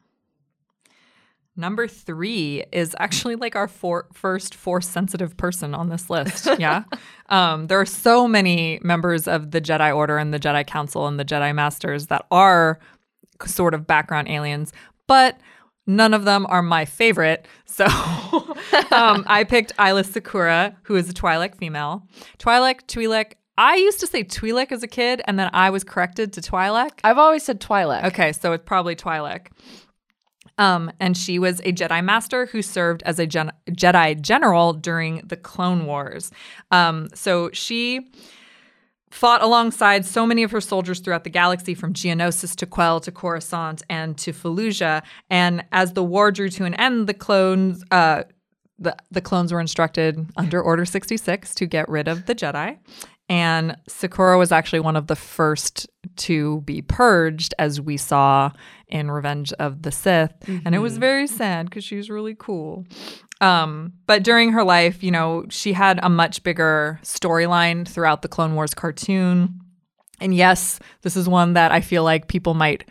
Number 1.57 1.87
three 1.87 2.63
is 2.71 2.95
actually 2.99 3.35
like 3.35 3.55
our 3.55 3.67
for- 3.67 4.07
first 4.13 4.53
force 4.53 4.87
sensitive 4.87 5.35
person 5.37 5.73
on 5.73 5.89
this 5.89 6.09
list. 6.09 6.47
Yeah. 6.59 6.83
um, 7.29 7.67
there 7.67 7.79
are 7.79 7.85
so 7.85 8.27
many 8.27 8.79
members 8.83 9.27
of 9.27 9.51
the 9.51 9.59
Jedi 9.59 9.95
Order 9.95 10.17
and 10.17 10.33
the 10.33 10.39
Jedi 10.39 10.65
Council 10.65 11.07
and 11.07 11.19
the 11.19 11.25
Jedi 11.25 11.53
Masters 11.53 12.07
that 12.07 12.25
are 12.31 12.79
sort 13.45 13.73
of 13.73 13.85
background 13.85 14.29
aliens, 14.29 14.71
but 15.07 15.39
none 15.87 16.13
of 16.13 16.25
them 16.25 16.45
are 16.49 16.61
my 16.61 16.85
favorite. 16.85 17.47
So 17.65 17.85
um, 18.91 19.23
I 19.27 19.45
picked 19.47 19.75
Aayla 19.77 20.05
Secura, 20.05 20.75
who 20.83 20.95
is 20.95 21.09
a 21.09 21.13
Twi'lek 21.13 21.55
female. 21.55 22.03
Twi'lek, 22.39 22.85
Twi'lek. 22.87 23.33
I 23.59 23.75
used 23.75 23.99
to 24.01 24.07
say 24.07 24.23
Twi'lek 24.23 24.71
as 24.71 24.83
a 24.83 24.87
kid, 24.87 25.21
and 25.25 25.37
then 25.39 25.49
I 25.53 25.69
was 25.71 25.83
corrected 25.83 26.33
to 26.33 26.41
Twi'lek. 26.41 26.99
I've 27.03 27.17
always 27.17 27.43
said 27.43 27.59
Twi'lek. 27.59 28.05
Okay, 28.05 28.31
so 28.31 28.53
it's 28.53 28.63
probably 28.65 28.95
Twi'lek. 28.95 29.47
Um, 30.57 30.91
and 30.99 31.15
she 31.15 31.39
was 31.39 31.59
a 31.61 31.71
Jedi 31.71 32.03
Master 32.03 32.47
who 32.47 32.61
served 32.61 33.03
as 33.03 33.19
a 33.19 33.27
gen- 33.27 33.51
Jedi 33.69 34.19
General 34.19 34.73
during 34.73 35.21
the 35.25 35.37
Clone 35.37 35.85
Wars. 35.85 36.31
Um, 36.71 37.09
so 37.13 37.51
she 37.51 38.11
fought 39.09 39.41
alongside 39.41 40.05
so 40.05 40.25
many 40.25 40.43
of 40.43 40.51
her 40.51 40.61
soldiers 40.61 40.99
throughout 40.99 41.23
the 41.23 41.29
galaxy, 41.29 41.73
from 41.73 41.93
Geonosis 41.93 42.55
to 42.57 42.65
Quell 42.65 42.99
to 43.01 43.11
Coruscant 43.11 43.83
and 43.89 44.17
to 44.17 44.33
Felucia. 44.33 45.03
And 45.29 45.63
as 45.71 45.93
the 45.93 46.03
war 46.03 46.31
drew 46.31 46.49
to 46.49 46.65
an 46.65 46.73
end, 46.75 47.07
the 47.07 47.13
clones. 47.13 47.83
Uh, 47.91 48.23
the, 48.79 48.95
the 49.09 49.21
clones 49.21 49.51
were 49.51 49.59
instructed 49.59 50.23
under 50.37 50.61
Order 50.61 50.85
66 50.85 51.55
to 51.55 51.65
get 51.65 51.89
rid 51.89 52.07
of 52.07 52.27
the 52.27 52.35
Jedi. 52.35 52.77
And 53.29 53.75
Secura 53.89 54.37
was 54.37 54.51
actually 54.53 54.79
one 54.79 54.95
of 54.95 55.07
the 55.07 55.15
first 55.15 55.89
to 56.17 56.61
be 56.61 56.81
purged, 56.81 57.53
as 57.59 57.81
we 57.81 57.97
saw 57.97 58.51
in 58.87 59.11
Revenge 59.11 59.51
of 59.53 59.81
the 59.81 59.91
Sith. 59.91 60.31
And 60.47 60.73
it 60.73 60.79
was 60.79 60.97
very 60.97 61.27
sad 61.27 61.69
because 61.69 61.83
she 61.83 61.97
was 61.97 62.09
really 62.09 62.35
cool. 62.37 62.85
Um, 63.41 63.93
but 64.07 64.23
during 64.23 64.53
her 64.53 64.63
life, 64.63 65.03
you 65.03 65.11
know, 65.11 65.45
she 65.49 65.73
had 65.73 65.99
a 66.01 66.09
much 66.09 66.41
bigger 66.43 66.99
storyline 67.03 67.87
throughout 67.87 68.21
the 68.21 68.29
Clone 68.29 68.55
Wars 68.55 68.73
cartoon. 68.73 69.59
And 70.19 70.33
yes, 70.33 70.79
this 71.01 71.15
is 71.15 71.27
one 71.27 71.53
that 71.53 71.71
I 71.71 71.81
feel 71.81 72.03
like 72.03 72.27
people 72.27 72.53
might 72.53 72.89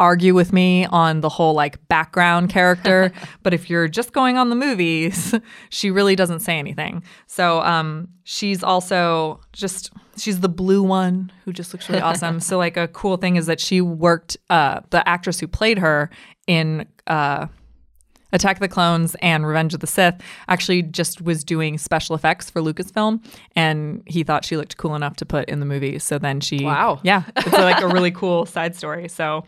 argue 0.00 0.34
with 0.34 0.52
me 0.52 0.86
on 0.86 1.20
the 1.20 1.28
whole 1.28 1.54
like 1.54 1.86
background 1.88 2.50
character 2.50 3.12
but 3.44 3.54
if 3.54 3.70
you're 3.70 3.86
just 3.86 4.12
going 4.12 4.36
on 4.36 4.48
the 4.50 4.56
movies 4.56 5.34
she 5.70 5.90
really 5.90 6.16
doesn't 6.16 6.40
say 6.40 6.58
anything. 6.58 7.02
So 7.26 7.60
um 7.62 8.08
she's 8.24 8.62
also 8.62 9.40
just 9.52 9.92
she's 10.16 10.40
the 10.40 10.48
blue 10.48 10.82
one 10.82 11.30
who 11.44 11.52
just 11.52 11.72
looks 11.72 11.88
really 11.88 12.00
awesome. 12.08 12.40
So 12.40 12.58
like 12.58 12.76
a 12.76 12.88
cool 12.88 13.16
thing 13.16 13.36
is 13.36 13.46
that 13.46 13.60
she 13.60 13.80
worked 13.80 14.36
uh 14.50 14.80
the 14.90 15.06
actress 15.08 15.38
who 15.38 15.46
played 15.46 15.78
her 15.78 16.10
in 16.46 16.86
uh 17.06 17.46
Attack 18.34 18.56
of 18.56 18.60
the 18.60 18.68
Clones 18.68 19.16
and 19.22 19.46
Revenge 19.46 19.72
of 19.72 19.80
the 19.80 19.86
Sith 19.86 20.20
actually 20.48 20.82
just 20.82 21.22
was 21.22 21.42
doing 21.44 21.78
special 21.78 22.14
effects 22.14 22.50
for 22.50 22.60
Lucasfilm, 22.60 23.24
and 23.56 24.02
he 24.06 24.22
thought 24.24 24.44
she 24.44 24.56
looked 24.58 24.76
cool 24.76 24.94
enough 24.94 25.16
to 25.16 25.24
put 25.26 25.48
in 25.48 25.60
the 25.60 25.66
movie. 25.66 25.98
So 25.98 26.18
then 26.18 26.40
she, 26.40 26.62
Wow. 26.64 27.00
yeah, 27.02 27.22
it's 27.36 27.52
like 27.52 27.80
a 27.80 27.88
really 27.88 28.10
cool 28.20 28.44
side 28.44 28.76
story. 28.76 29.08
So, 29.08 29.44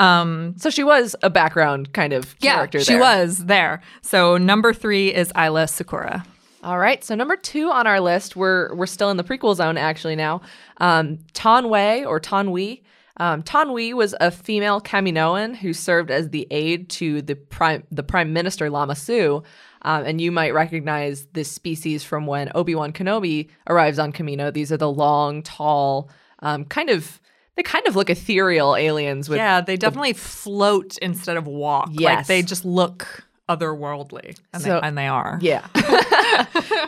um, 0.00 0.54
So 0.56 0.70
she 0.70 0.84
was 0.84 1.14
a 1.22 1.30
background 1.30 1.92
kind 1.92 2.12
of 2.12 2.38
character. 2.40 2.78
yeah, 2.78 2.84
she 2.84 2.92
there. 2.94 3.00
was 3.00 3.38
there. 3.44 3.82
So 4.02 4.36
number 4.38 4.72
three 4.72 5.12
is 5.14 5.32
Aayla 5.34 5.66
Secura. 5.66 6.24
All 6.64 6.78
right. 6.78 7.02
So 7.02 7.14
number 7.16 7.34
two 7.36 7.70
on 7.70 7.86
our 7.88 8.00
list, 8.00 8.36
we're 8.36 8.72
we're 8.76 8.86
still 8.86 9.10
in 9.10 9.16
the 9.16 9.24
prequel 9.24 9.56
zone 9.56 9.76
actually 9.76 10.14
now. 10.14 10.42
Um, 10.78 11.18
Taun 11.34 11.68
We 11.70 12.04
or 12.04 12.20
Taun 12.20 12.52
We. 12.52 12.82
Um, 13.18 13.42
Taun 13.42 13.72
We 13.72 13.92
was 13.94 14.14
a 14.20 14.30
female 14.30 14.80
Kaminoan 14.80 15.56
who 15.56 15.72
served 15.72 16.10
as 16.10 16.30
the 16.30 16.46
aide 16.50 16.88
to 16.90 17.22
the 17.22 17.34
prime 17.34 17.84
the 17.90 18.02
prime 18.02 18.32
minister 18.32 18.70
Lama 18.70 18.94
Su. 18.94 19.42
Um, 19.82 20.04
and 20.04 20.20
you 20.20 20.30
might 20.30 20.54
recognize 20.54 21.26
this 21.32 21.50
species 21.50 22.04
from 22.04 22.26
when 22.26 22.50
Obi 22.54 22.74
Wan 22.74 22.92
Kenobi 22.92 23.48
arrives 23.68 23.98
on 23.98 24.12
Kamino. 24.12 24.52
These 24.52 24.70
are 24.70 24.76
the 24.76 24.90
long, 24.90 25.42
tall, 25.42 26.08
um, 26.38 26.64
kind 26.64 26.88
of 26.88 27.20
they 27.56 27.62
kind 27.62 27.86
of 27.86 27.96
look 27.96 28.08
ethereal 28.08 28.76
aliens 28.76 29.28
with 29.28 29.38
yeah, 29.38 29.60
they 29.60 29.76
definitely 29.76 30.14
float 30.14 30.96
instead 30.98 31.36
of 31.36 31.46
walk. 31.46 31.88
Like 31.88 32.00
Yes. 32.00 32.28
they 32.28 32.42
just 32.42 32.64
look 32.64 33.24
otherworldly, 33.48 34.38
and, 34.52 34.62
So- 34.62 34.80
they, 34.80 34.86
and 34.88 34.96
they 34.98 35.06
are. 35.08 35.38
yeah. 35.40 35.66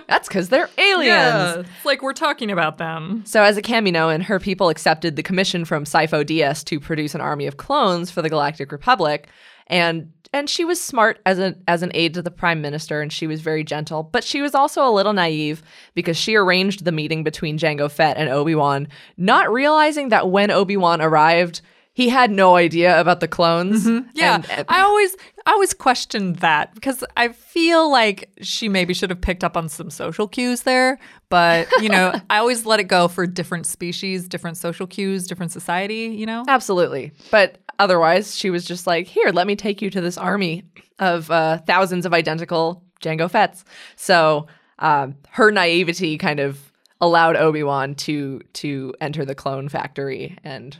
That's 0.08 0.28
because 0.28 0.48
they're 0.48 0.70
aliens. 0.78 1.06
Yeah, 1.06 1.58
it's 1.60 1.84
like 1.84 2.02
we're 2.02 2.12
talking 2.12 2.50
about 2.50 2.78
them. 2.78 3.22
So, 3.26 3.42
as 3.42 3.56
a 3.56 3.62
Camino, 3.62 4.08
and 4.08 4.22
her 4.24 4.38
people 4.38 4.68
accepted 4.68 5.16
the 5.16 5.22
commission 5.22 5.64
from 5.64 5.84
Sifo 5.84 6.24
Dyas 6.24 6.64
to 6.64 6.80
produce 6.80 7.14
an 7.14 7.20
army 7.20 7.46
of 7.46 7.56
clones 7.56 8.10
for 8.10 8.22
the 8.22 8.28
Galactic 8.30 8.72
Republic, 8.72 9.28
and 9.66 10.12
and 10.32 10.48
she 10.50 10.64
was 10.64 10.80
smart 10.82 11.20
as 11.26 11.38
an 11.38 11.62
as 11.68 11.82
an 11.82 11.90
aide 11.94 12.14
to 12.14 12.22
the 12.22 12.30
prime 12.30 12.60
minister, 12.62 13.00
and 13.02 13.12
she 13.12 13.26
was 13.26 13.40
very 13.40 13.64
gentle. 13.64 14.02
But 14.02 14.24
she 14.24 14.40
was 14.40 14.54
also 14.54 14.86
a 14.86 14.90
little 14.90 15.12
naive 15.12 15.62
because 15.94 16.16
she 16.16 16.34
arranged 16.36 16.84
the 16.84 16.92
meeting 16.92 17.22
between 17.24 17.58
Jango 17.58 17.90
Fett 17.90 18.16
and 18.16 18.28
Obi 18.28 18.54
Wan, 18.54 18.88
not 19.16 19.52
realizing 19.52 20.08
that 20.08 20.30
when 20.30 20.50
Obi 20.50 20.76
Wan 20.76 21.00
arrived, 21.02 21.60
he 21.94 22.08
had 22.08 22.30
no 22.30 22.56
idea 22.56 23.00
about 23.00 23.20
the 23.20 23.28
clones. 23.28 23.86
Yeah, 24.14 24.34
And- 24.36 24.50
and- 24.50 24.66
I 24.68 24.80
always 24.82 25.16
I 25.46 25.52
always 25.52 25.72
questioned 25.74 26.36
that 26.36 26.74
because 26.74 27.04
I 27.16 27.28
feel 27.28 27.90
like 27.90 28.30
she 28.40 28.68
maybe 28.68 28.94
should 28.94 29.10
have 29.10 29.20
picked 29.20 29.44
up 29.44 29.56
on 29.56 29.68
some 29.68 29.90
social 29.90 30.26
cues 30.28 30.62
there, 30.62 30.98
but 31.28 31.68
you 31.80 31.88
know, 31.88 32.12
I 32.30 32.38
always 32.38 32.64
let 32.66 32.80
it 32.80 32.84
go 32.84 33.08
for 33.08 33.26
different 33.26 33.66
species, 33.66 34.26
different 34.28 34.56
social 34.56 34.86
cues, 34.86 35.26
different 35.26 35.52
society, 35.52 36.14
you 36.16 36.26
know? 36.26 36.44
Absolutely. 36.48 37.12
But 37.30 37.58
otherwise, 37.78 38.36
she 38.36 38.50
was 38.50 38.64
just 38.64 38.86
like, 38.86 39.06
here, 39.06 39.30
let 39.32 39.46
me 39.46 39.54
take 39.56 39.82
you 39.82 39.90
to 39.90 40.00
this 40.00 40.16
army 40.18 40.64
of 40.98 41.30
uh, 41.30 41.58
thousands 41.66 42.06
of 42.06 42.14
identical 42.14 42.82
Jango 43.02 43.30
Fetts. 43.30 43.64
So 43.96 44.46
um, 44.78 45.16
her 45.30 45.50
naivety 45.52 46.16
kind 46.18 46.40
of 46.40 46.58
allowed 47.02 47.36
Obi-Wan 47.36 47.94
to 47.96 48.40
to 48.54 48.94
enter 49.00 49.24
the 49.26 49.34
clone 49.34 49.68
factory 49.68 50.38
and 50.42 50.76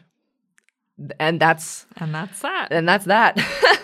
and 1.19 1.41
that's 1.41 1.87
And 1.97 2.15
that's 2.15 2.41
that. 2.41 2.69
and 2.71 2.89
that's 2.89 3.07
that. 3.07 3.39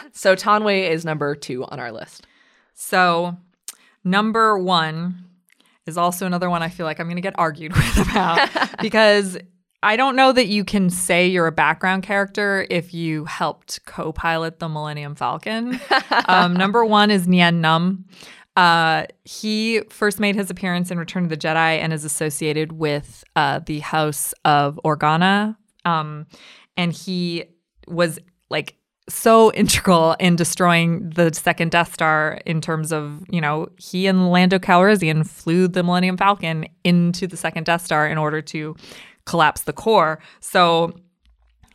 so 0.13 0.35
Taun 0.35 0.65
We 0.65 0.83
is 0.83 1.05
number 1.05 1.35
2 1.35 1.65
on 1.65 1.81
our 1.81 1.93
list. 1.93 2.27
So, 2.75 3.37
number 4.05 4.59
1 4.59 5.25
is 5.87 5.99
also 5.99 6.27
another 6.27 6.49
one 6.49 6.63
I 6.63 6.69
feel 6.69 6.87
like 6.87 7.01
I'm 7.01 7.07
going 7.07 7.17
to 7.17 7.23
get 7.23 7.39
argued 7.39 7.73
with 7.77 8.09
about 8.11 8.49
because 8.81 9.37
I 9.83 9.97
don't 9.97 10.15
know 10.15 10.33
that 10.33 10.47
you 10.47 10.65
can 10.65 10.91
say 10.91 11.27
you're 11.27 11.47
a 11.47 11.53
background 11.53 12.03
character 12.03 12.67
if 12.71 12.93
you 12.93 13.25
helped 13.25 13.85
co-pilot 13.87 14.59
the 14.59 14.69
Millennium 14.69 15.15
Falcon. 15.15 15.81
um, 16.27 16.55
number 16.55 16.85
one 16.85 17.11
is 17.11 17.27
Nien 17.27 17.63
Nunb. 17.63 18.05
Uh, 18.57 19.07
he 19.25 19.81
first 19.89 20.21
made 20.21 20.35
his 20.35 20.51
appearance 20.51 20.91
in 20.91 20.99
Return 20.99 21.25
of 21.25 21.31
the 21.31 21.37
Jedi 21.37 21.79
and 21.79 21.93
is 21.95 22.05
associated 22.05 22.73
with 22.73 23.25
uh, 23.37 23.61
the 23.65 23.79
House 23.79 24.35
of 24.45 24.79
Organa. 24.85 25.57
Um, 25.87 26.27
and 26.77 26.93
he 26.93 27.45
was 27.89 28.19
like 28.49 28.77
so 29.09 29.53
integral 29.55 30.15
in 30.21 30.37
destroying 30.37 31.11
the 31.11 31.33
second 31.35 31.71
Death 31.71 31.93
Star 31.93 32.41
in 32.47 32.61
terms 32.61 32.93
of, 32.93 33.23
you 33.31 33.41
know, 33.41 33.69
he 33.79 34.07
and 34.07 34.31
Lando 34.31 34.59
Calrissian 34.59 35.27
flew 35.29 35.69
the 35.69 35.83
Millennium 35.83 36.17
Falcon 36.17 36.67
into 36.85 37.27
the 37.27 37.37
second 37.37 37.65
Death 37.65 37.85
Star 37.85 38.07
in 38.07 38.19
order 38.19 38.41
to 38.43 38.77
collapse 39.27 39.63
the 39.63 39.73
core. 39.73 40.21
So 40.41 40.93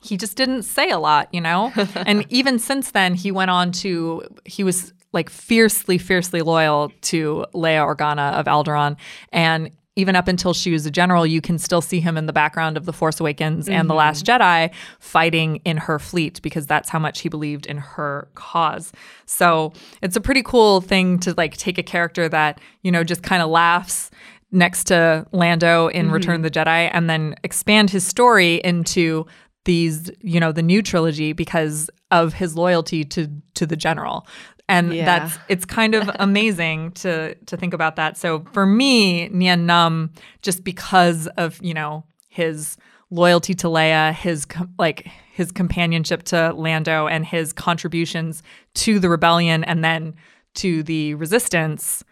he 0.01 0.17
just 0.17 0.37
didn't 0.37 0.63
say 0.63 0.89
a 0.89 0.99
lot, 0.99 1.33
you 1.33 1.41
know? 1.41 1.71
and 1.95 2.25
even 2.29 2.59
since 2.59 2.91
then, 2.91 3.13
he 3.13 3.31
went 3.31 3.51
on 3.51 3.71
to, 3.71 4.23
he 4.45 4.63
was 4.63 4.93
like 5.13 5.29
fiercely, 5.29 5.97
fiercely 5.97 6.41
loyal 6.41 6.91
to 7.01 7.45
Leia 7.53 7.85
Organa 7.85 8.33
of 8.33 8.45
Alderaan. 8.45 8.97
And 9.31 9.71
even 9.95 10.15
up 10.15 10.27
until 10.27 10.53
she 10.53 10.71
was 10.71 10.85
a 10.85 10.91
general, 10.91 11.25
you 11.25 11.41
can 11.41 11.57
still 11.57 11.81
see 11.81 11.99
him 11.99 12.17
in 12.17 12.25
the 12.25 12.33
background 12.33 12.75
of 12.75 12.85
The 12.85 12.93
Force 12.93 13.19
Awakens 13.19 13.69
and 13.69 13.89
The 13.89 13.93
Last 13.93 14.25
mm-hmm. 14.25 14.41
Jedi 14.41 14.73
fighting 14.99 15.57
in 15.63 15.77
her 15.77 15.99
fleet 15.99 16.41
because 16.41 16.67
that's 16.67 16.89
how 16.89 16.99
much 16.99 17.21
he 17.21 17.29
believed 17.29 17.65
in 17.65 17.77
her 17.77 18.27
cause. 18.35 18.91
So 19.25 19.71
it's 20.01 20.17
a 20.17 20.21
pretty 20.21 20.43
cool 20.43 20.81
thing 20.81 21.19
to 21.19 21.33
like 21.37 21.55
take 21.55 21.77
a 21.77 21.83
character 21.83 22.27
that, 22.27 22.59
you 22.81 22.91
know, 22.91 23.03
just 23.03 23.23
kind 23.23 23.41
of 23.41 23.49
laughs 23.49 24.11
next 24.51 24.85
to 24.85 25.25
Lando 25.31 25.87
in 25.87 26.05
mm-hmm. 26.05 26.13
Return 26.13 26.35
of 26.35 26.43
the 26.43 26.51
Jedi 26.51 26.89
and 26.91 27.09
then 27.09 27.35
expand 27.43 27.89
his 27.89 28.05
story 28.05 28.55
into 28.55 29.25
these, 29.63 30.11
you 30.21 30.39
know, 30.39 30.51
the 30.51 30.61
new 30.61 30.81
trilogy 30.81 31.33
because 31.33 31.89
of 32.11 32.33
his 32.33 32.55
loyalty 32.55 33.03
to 33.03 33.29
to 33.55 33.65
the 33.65 33.75
general. 33.75 34.27
And 34.67 34.93
Yeah. 34.93 35.05
that's 35.05 35.37
it's 35.47 35.65
kind 35.65 35.93
of 35.95 36.09
amazing 36.19 36.91
to 36.93 37.35
to 37.35 37.57
think 37.57 37.73
about 37.73 37.95
that. 37.97 38.17
So 38.17 38.45
for 38.51 38.65
me, 38.65 39.27
Nien 39.29 39.67
Nunb, 39.67 40.09
just 40.41 40.63
because 40.63 41.27
of 41.37 41.59
you 41.61 41.73
know 41.73 42.03
his 42.29 42.77
loyalty 43.11 43.53
to 43.53 43.67
Leia, 43.67 44.13
his 44.13 44.45
com- 44.45 44.73
like 44.79 45.07
his 45.33 45.51
companionship 45.51 46.23
to 46.23 46.51
Lando, 46.53 47.07
and 47.07 47.25
his 47.25 47.53
contributions 47.53 48.41
to 48.75 48.99
the 48.99 49.09
rebellion, 49.09 49.63
and 49.63 49.83
then 49.83 50.15
to 50.55 50.81
the 50.83 51.13
resistance, 51.15 52.03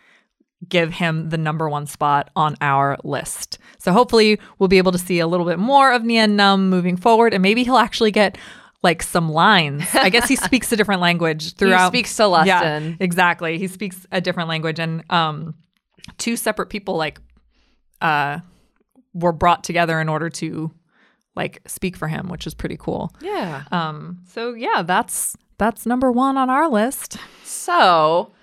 give 0.69 0.93
him 0.93 1.29
the 1.29 1.37
number 1.37 1.67
one 1.69 1.85
spot 1.87 2.29
on 2.35 2.55
our 2.61 2.97
list. 3.03 3.57
So 3.79 3.91
hopefully 3.91 4.39
we'll 4.59 4.67
be 4.69 4.77
able 4.77 4.91
to 4.91 4.97
see 4.97 5.19
a 5.19 5.27
little 5.27 5.45
bit 5.45 5.59
more 5.59 5.91
of 5.91 6.03
Nien 6.03 6.37
Nunb 6.37 6.67
moving 6.69 6.97
forward, 6.97 7.33
and 7.33 7.41
maybe 7.41 7.63
he'll 7.63 7.77
actually 7.77 8.11
get 8.11 8.37
like 8.83 9.01
some 9.01 9.29
lines. 9.29 9.83
I 9.93 10.09
guess 10.09 10.27
he 10.27 10.35
speaks 10.49 10.71
a 10.71 10.75
different 10.75 11.01
language 11.01 11.55
throughout. 11.55 11.91
He 11.93 11.99
speaks 11.99 12.13
Sullustese. 12.13 12.45
Yeah, 12.45 12.93
exactly. 12.99 13.57
He 13.57 13.67
speaks 13.67 14.05
a 14.11 14.19
different 14.21 14.49
language, 14.49 14.77
and 14.79 15.03
um, 15.09 15.55
two 16.17 16.35
separate 16.35 16.67
people 16.69 16.95
like 16.97 17.19
uh 18.01 18.39
were 19.13 19.31
brought 19.31 19.63
together 19.63 20.01
in 20.01 20.09
order 20.09 20.29
to 20.29 20.71
like 21.35 21.61
speak 21.65 21.95
for 21.95 22.07
him, 22.07 22.27
which 22.29 22.45
is 22.45 22.53
pretty 22.53 22.77
cool. 22.77 23.11
Yeah. 23.21 23.63
Um, 23.71 24.19
so 24.27 24.53
yeah, 24.53 24.81
that's 24.83 25.35
that's 25.57 25.85
number 25.85 26.11
one 26.11 26.35
on 26.37 26.49
our 26.49 26.67
list. 26.69 27.17
So 27.43 28.33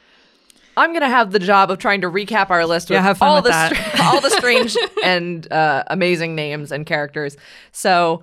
I'm 0.76 0.92
gonna 0.92 1.08
have 1.08 1.32
the 1.32 1.38
job 1.38 1.70
of 1.70 1.78
trying 1.78 2.00
to 2.00 2.08
recap 2.08 2.48
our 2.50 2.64
list 2.64 2.88
with 2.88 2.96
Yeah, 2.96 3.02
have 3.02 3.18
fun 3.18 3.28
all 3.28 3.34
with 3.36 3.44
the 3.44 3.50
that. 3.50 3.74
str- 3.94 4.02
all 4.02 4.20
the 4.20 4.30
strange 4.38 4.76
and 5.04 5.50
uh, 5.52 5.84
amazing 5.88 6.34
names 6.34 6.72
and 6.72 6.86
characters. 6.86 7.36
So. 7.72 8.22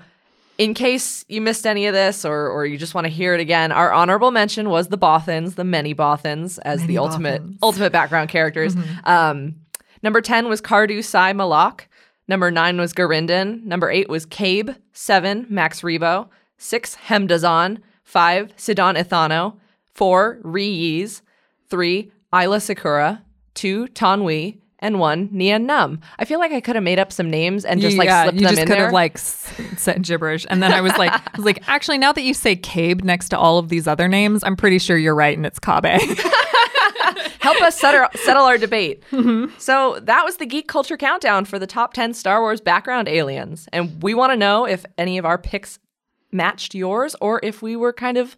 In 0.57 0.73
case 0.73 1.23
you 1.27 1.39
missed 1.39 1.67
any 1.67 1.85
of 1.85 1.93
this 1.93 2.25
or, 2.25 2.49
or 2.49 2.65
you 2.65 2.77
just 2.77 2.95
want 2.95 3.05
to 3.05 3.09
hear 3.11 3.35
it 3.35 3.39
again, 3.39 3.71
our 3.71 3.93
honorable 3.93 4.31
mention 4.31 4.69
was 4.69 4.87
the 4.87 4.97
Bothans, 4.97 5.53
the 5.55 5.63
many 5.63 5.93
Bothans, 5.93 6.57
as 6.63 6.85
the 6.87 6.97
ultimate 6.97 7.41
ultimate 7.61 7.91
background 7.91 8.29
characters. 8.29 8.75
Um, 9.03 9.55
number 10.01 10.19
10 10.19 10.47
was 10.49 10.61
Kardue'sai'Malloc. 10.61 11.81
Number 12.27 12.49
9 12.51 12.77
was 12.77 12.93
Garindan. 12.93 13.63
Number 13.63 13.89
8 13.89 14.09
was 14.09 14.25
Cabe. 14.25 14.71
7, 14.93 15.45
Max 15.49 15.81
Rebo. 15.81 16.27
6, 16.57 16.95
Hem 16.95 17.27
Dazon. 17.27 17.77
5, 18.03 18.53
Sidon 18.57 18.95
Ithano. 18.95 19.57
4, 19.93 20.39
Ree-Yees. 20.43 21.21
3, 21.69 22.11
Aayla 22.33 22.57
Secura. 22.75 23.21
2, 23.53 23.87
Taun 23.89 24.23
We. 24.23 24.59
And 24.79 24.99
1, 24.99 25.29
Nia 25.31 25.57
Num. 25.57 26.01
I 26.19 26.25
feel 26.25 26.37
like 26.37 26.51
I 26.51 26.61
could 26.61 26.75
have 26.75 26.83
made 26.83 26.99
up 26.99 27.11
some 27.11 27.31
names 27.31 27.65
and 27.65 27.81
just 27.81 27.97
like 27.97 28.05
yeah, 28.05 28.23
slipped 28.23 28.39
you 28.39 28.45
them 28.45 28.49
just 28.51 28.61
in 28.61 28.67
could 28.67 28.77
have 28.77 28.93
like 28.93 29.17
said 29.17 30.03
gibberish, 30.03 30.45
and 30.49 30.61
then 30.61 30.71
I 30.71 30.81
was 30.81 30.95
like, 30.97 31.11
I 31.11 31.21
was 31.35 31.45
like, 31.45 31.63
actually, 31.67 31.97
now 31.97 32.11
that 32.11 32.21
you 32.21 32.35
say 32.35 32.55
Cabe 32.55 33.03
next 33.03 33.29
to 33.29 33.39
all 33.39 33.57
of 33.57 33.69
these 33.69 33.87
other 33.87 34.07
names, 34.07 34.43
I'm 34.43 34.55
pretty 34.55 34.77
sure 34.77 34.95
you're 34.95 35.15
right, 35.15 35.35
and 35.35 35.47
it's 35.47 35.59
Kabe. 35.59 35.99
help 37.47 37.61
us 37.61 37.79
settle, 37.79 38.07
settle 38.15 38.43
our 38.43 38.57
debate. 38.57 39.03
Mm-hmm. 39.17 39.57
So 39.57 39.99
that 40.03 40.23
was 40.23 40.37
the 40.37 40.45
Geek 40.45 40.67
Culture 40.67 40.95
Countdown 40.95 41.45
for 41.45 41.57
the 41.57 41.65
top 41.65 41.93
10 41.93 42.13
Star 42.13 42.39
Wars 42.39 42.61
background 42.61 43.07
aliens. 43.07 43.67
And 43.73 44.01
we 44.03 44.13
want 44.13 44.31
to 44.31 44.37
know 44.37 44.65
if 44.65 44.85
any 44.97 45.17
of 45.17 45.25
our 45.25 45.39
picks 45.39 45.79
matched 46.31 46.75
yours 46.75 47.15
or 47.19 47.39
if 47.41 47.63
we 47.63 47.75
were 47.75 47.93
kind 47.93 48.17
of 48.17 48.35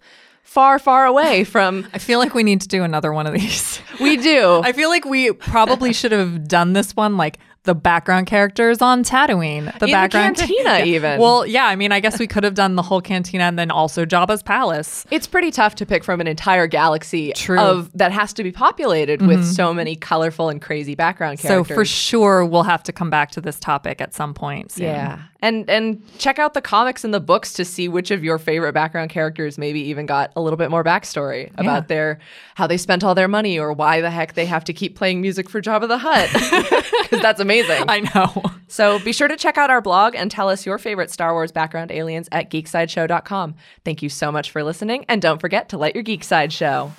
far, 0.50 0.80
far 0.80 1.06
away 1.06 1.44
from. 1.54 1.88
I 1.94 2.00
feel 2.00 2.20
like 2.20 2.34
we 2.34 2.44
need 2.44 2.62
to 2.62 2.68
do 2.68 2.84
another 2.84 3.14
one 3.14 3.28
of 3.28 3.34
these. 3.34 3.80
We 4.02 4.18
do. 4.18 4.62
I 4.64 4.74
feel 4.74 4.90
like 4.90 5.06
we 5.06 5.32
probably 5.32 5.94
should 5.94 6.12
have 6.12 6.48
done 6.48 6.74
this 6.74 6.96
one 6.96 7.18
like 7.18 7.38
the 7.70 7.76
background 7.76 8.26
characters 8.26 8.82
on 8.82 9.04
Tatooine. 9.04 9.66
The 9.66 9.74
In 9.74 9.80
the 9.80 9.92
background 9.92 10.38
cantina, 10.38 10.80
even. 10.86 11.20
Well, 11.20 11.46
yeah, 11.46 11.68
I 11.68 11.76
mean, 11.76 11.92
I 11.92 12.00
guess 12.00 12.18
we 12.18 12.26
could 12.26 12.44
have 12.44 12.56
done 12.56 12.74
the 12.74 12.82
whole 12.82 13.00
cantina 13.00 13.44
and 13.44 13.60
then 13.60 13.70
also 13.70 14.06
Jabba's 14.06 14.42
palace. 14.42 15.06
it's 15.12 15.28
pretty 15.28 15.52
tough 15.52 15.76
to 15.76 15.86
pick 15.86 16.04
from 16.04 16.20
an 16.20 16.26
entire 16.26 16.66
galaxy 16.66 17.32
True. 17.34 17.58
Mm-hmm. 17.58 17.80
of 17.80 17.92
that 17.96 18.12
has 18.12 18.34
to 18.34 18.44
be 18.44 18.52
populated 18.52 19.22
with 19.22 19.46
so 19.46 19.72
many 19.72 19.96
colorful 19.96 20.50
and 20.50 20.60
crazy 20.60 20.96
background 20.96 21.38
characters. 21.38 21.68
So 21.68 21.76
for 21.76 21.86
sure, 21.86 22.44
we'll 22.44 22.64
have 22.64 22.82
to 22.84 22.92
come 22.92 23.12
back 23.12 23.30
to 23.32 23.42
this 23.42 23.60
topic 23.60 24.02
at 24.02 24.16
some 24.16 24.34
point. 24.34 24.72
Soon. 24.72 24.86
Yeah. 24.86 25.20
And 25.42 25.70
and 25.70 26.02
check 26.18 26.38
out 26.38 26.54
the 26.54 26.62
comics 26.62 27.06
and 27.06 27.14
the 27.14 27.20
books 27.22 27.54
to 27.54 27.64
see 27.64 27.88
which 27.88 28.12
of 28.12 28.26
your 28.26 28.38
favorite 28.38 28.74
background 28.74 29.10
characters 29.10 29.58
maybe 29.58 29.80
even 29.80 30.06
got 30.06 30.34
a 30.36 30.42
little 30.42 30.58
bit 30.58 30.70
more 30.70 30.84
backstory 30.84 31.50
about 31.58 31.88
their 31.88 32.20
how 32.56 32.68
they 32.68 32.76
spent 32.76 33.06
all 33.06 33.16
their 33.16 33.30
money 33.30 33.58
or 33.58 33.72
why 33.72 34.02
the 34.02 34.10
heck 34.10 34.34
they 34.34 34.46
have 34.46 34.66
to 34.66 34.74
keep 34.74 34.98
playing 34.98 35.22
music 35.22 35.50
for 35.50 35.62
Jabba 35.62 35.88
the 35.88 35.98
Hutt. 35.98 36.30
Cuz 37.10 37.22
that's 37.22 37.40
amazing. 37.40 37.59
I 37.88 38.00
know. 38.16 38.44
So 38.68 39.00
be 39.00 39.14
sure 39.14 39.28
to 39.28 39.36
check 39.36 39.58
out 39.58 39.70
our 39.70 39.82
blog 39.82 40.16
and 40.16 40.30
tell 40.30 40.50
us 40.50 40.66
your 40.66 40.78
favorite 40.78 41.12
Star 41.12 41.34
Wars 41.34 41.52
background 41.52 41.92
aliens 41.92 42.30
at 42.32 42.50
geeksideshow.com. 42.50 43.56
Thank 43.84 44.02
you 44.02 44.10
so 44.10 44.32
much 44.32 44.52
for 44.52 44.64
listening 44.64 45.06
and 45.10 45.22
don't 45.22 45.42
forget 45.42 45.70
to 45.70 45.78
let 45.78 45.96
your 45.96 46.04
geek 46.04 46.24
side 46.24 46.54
show. 46.54 46.92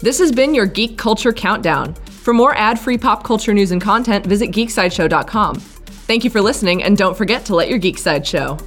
This 0.00 0.18
has 0.18 0.32
been 0.32 0.52
your 0.54 0.66
Geek 0.66 0.98
Culture 0.98 1.32
Countdown. 1.32 1.94
For 1.94 2.34
more 2.34 2.54
ad-free 2.56 2.98
pop 2.98 3.22
culture 3.22 3.54
news 3.54 3.70
and 3.70 3.80
content, 3.80 4.26
visit 4.26 4.50
geeksideshow.com. 4.50 5.56
Thank 5.56 6.24
you 6.24 6.30
for 6.30 6.40
listening 6.40 6.82
and 6.82 6.96
don't 6.96 7.16
forget 7.16 7.44
to 7.46 7.54
let 7.54 7.68
your 7.68 7.78
geek 7.78 7.98
side 7.98 8.26
show. 8.26 8.58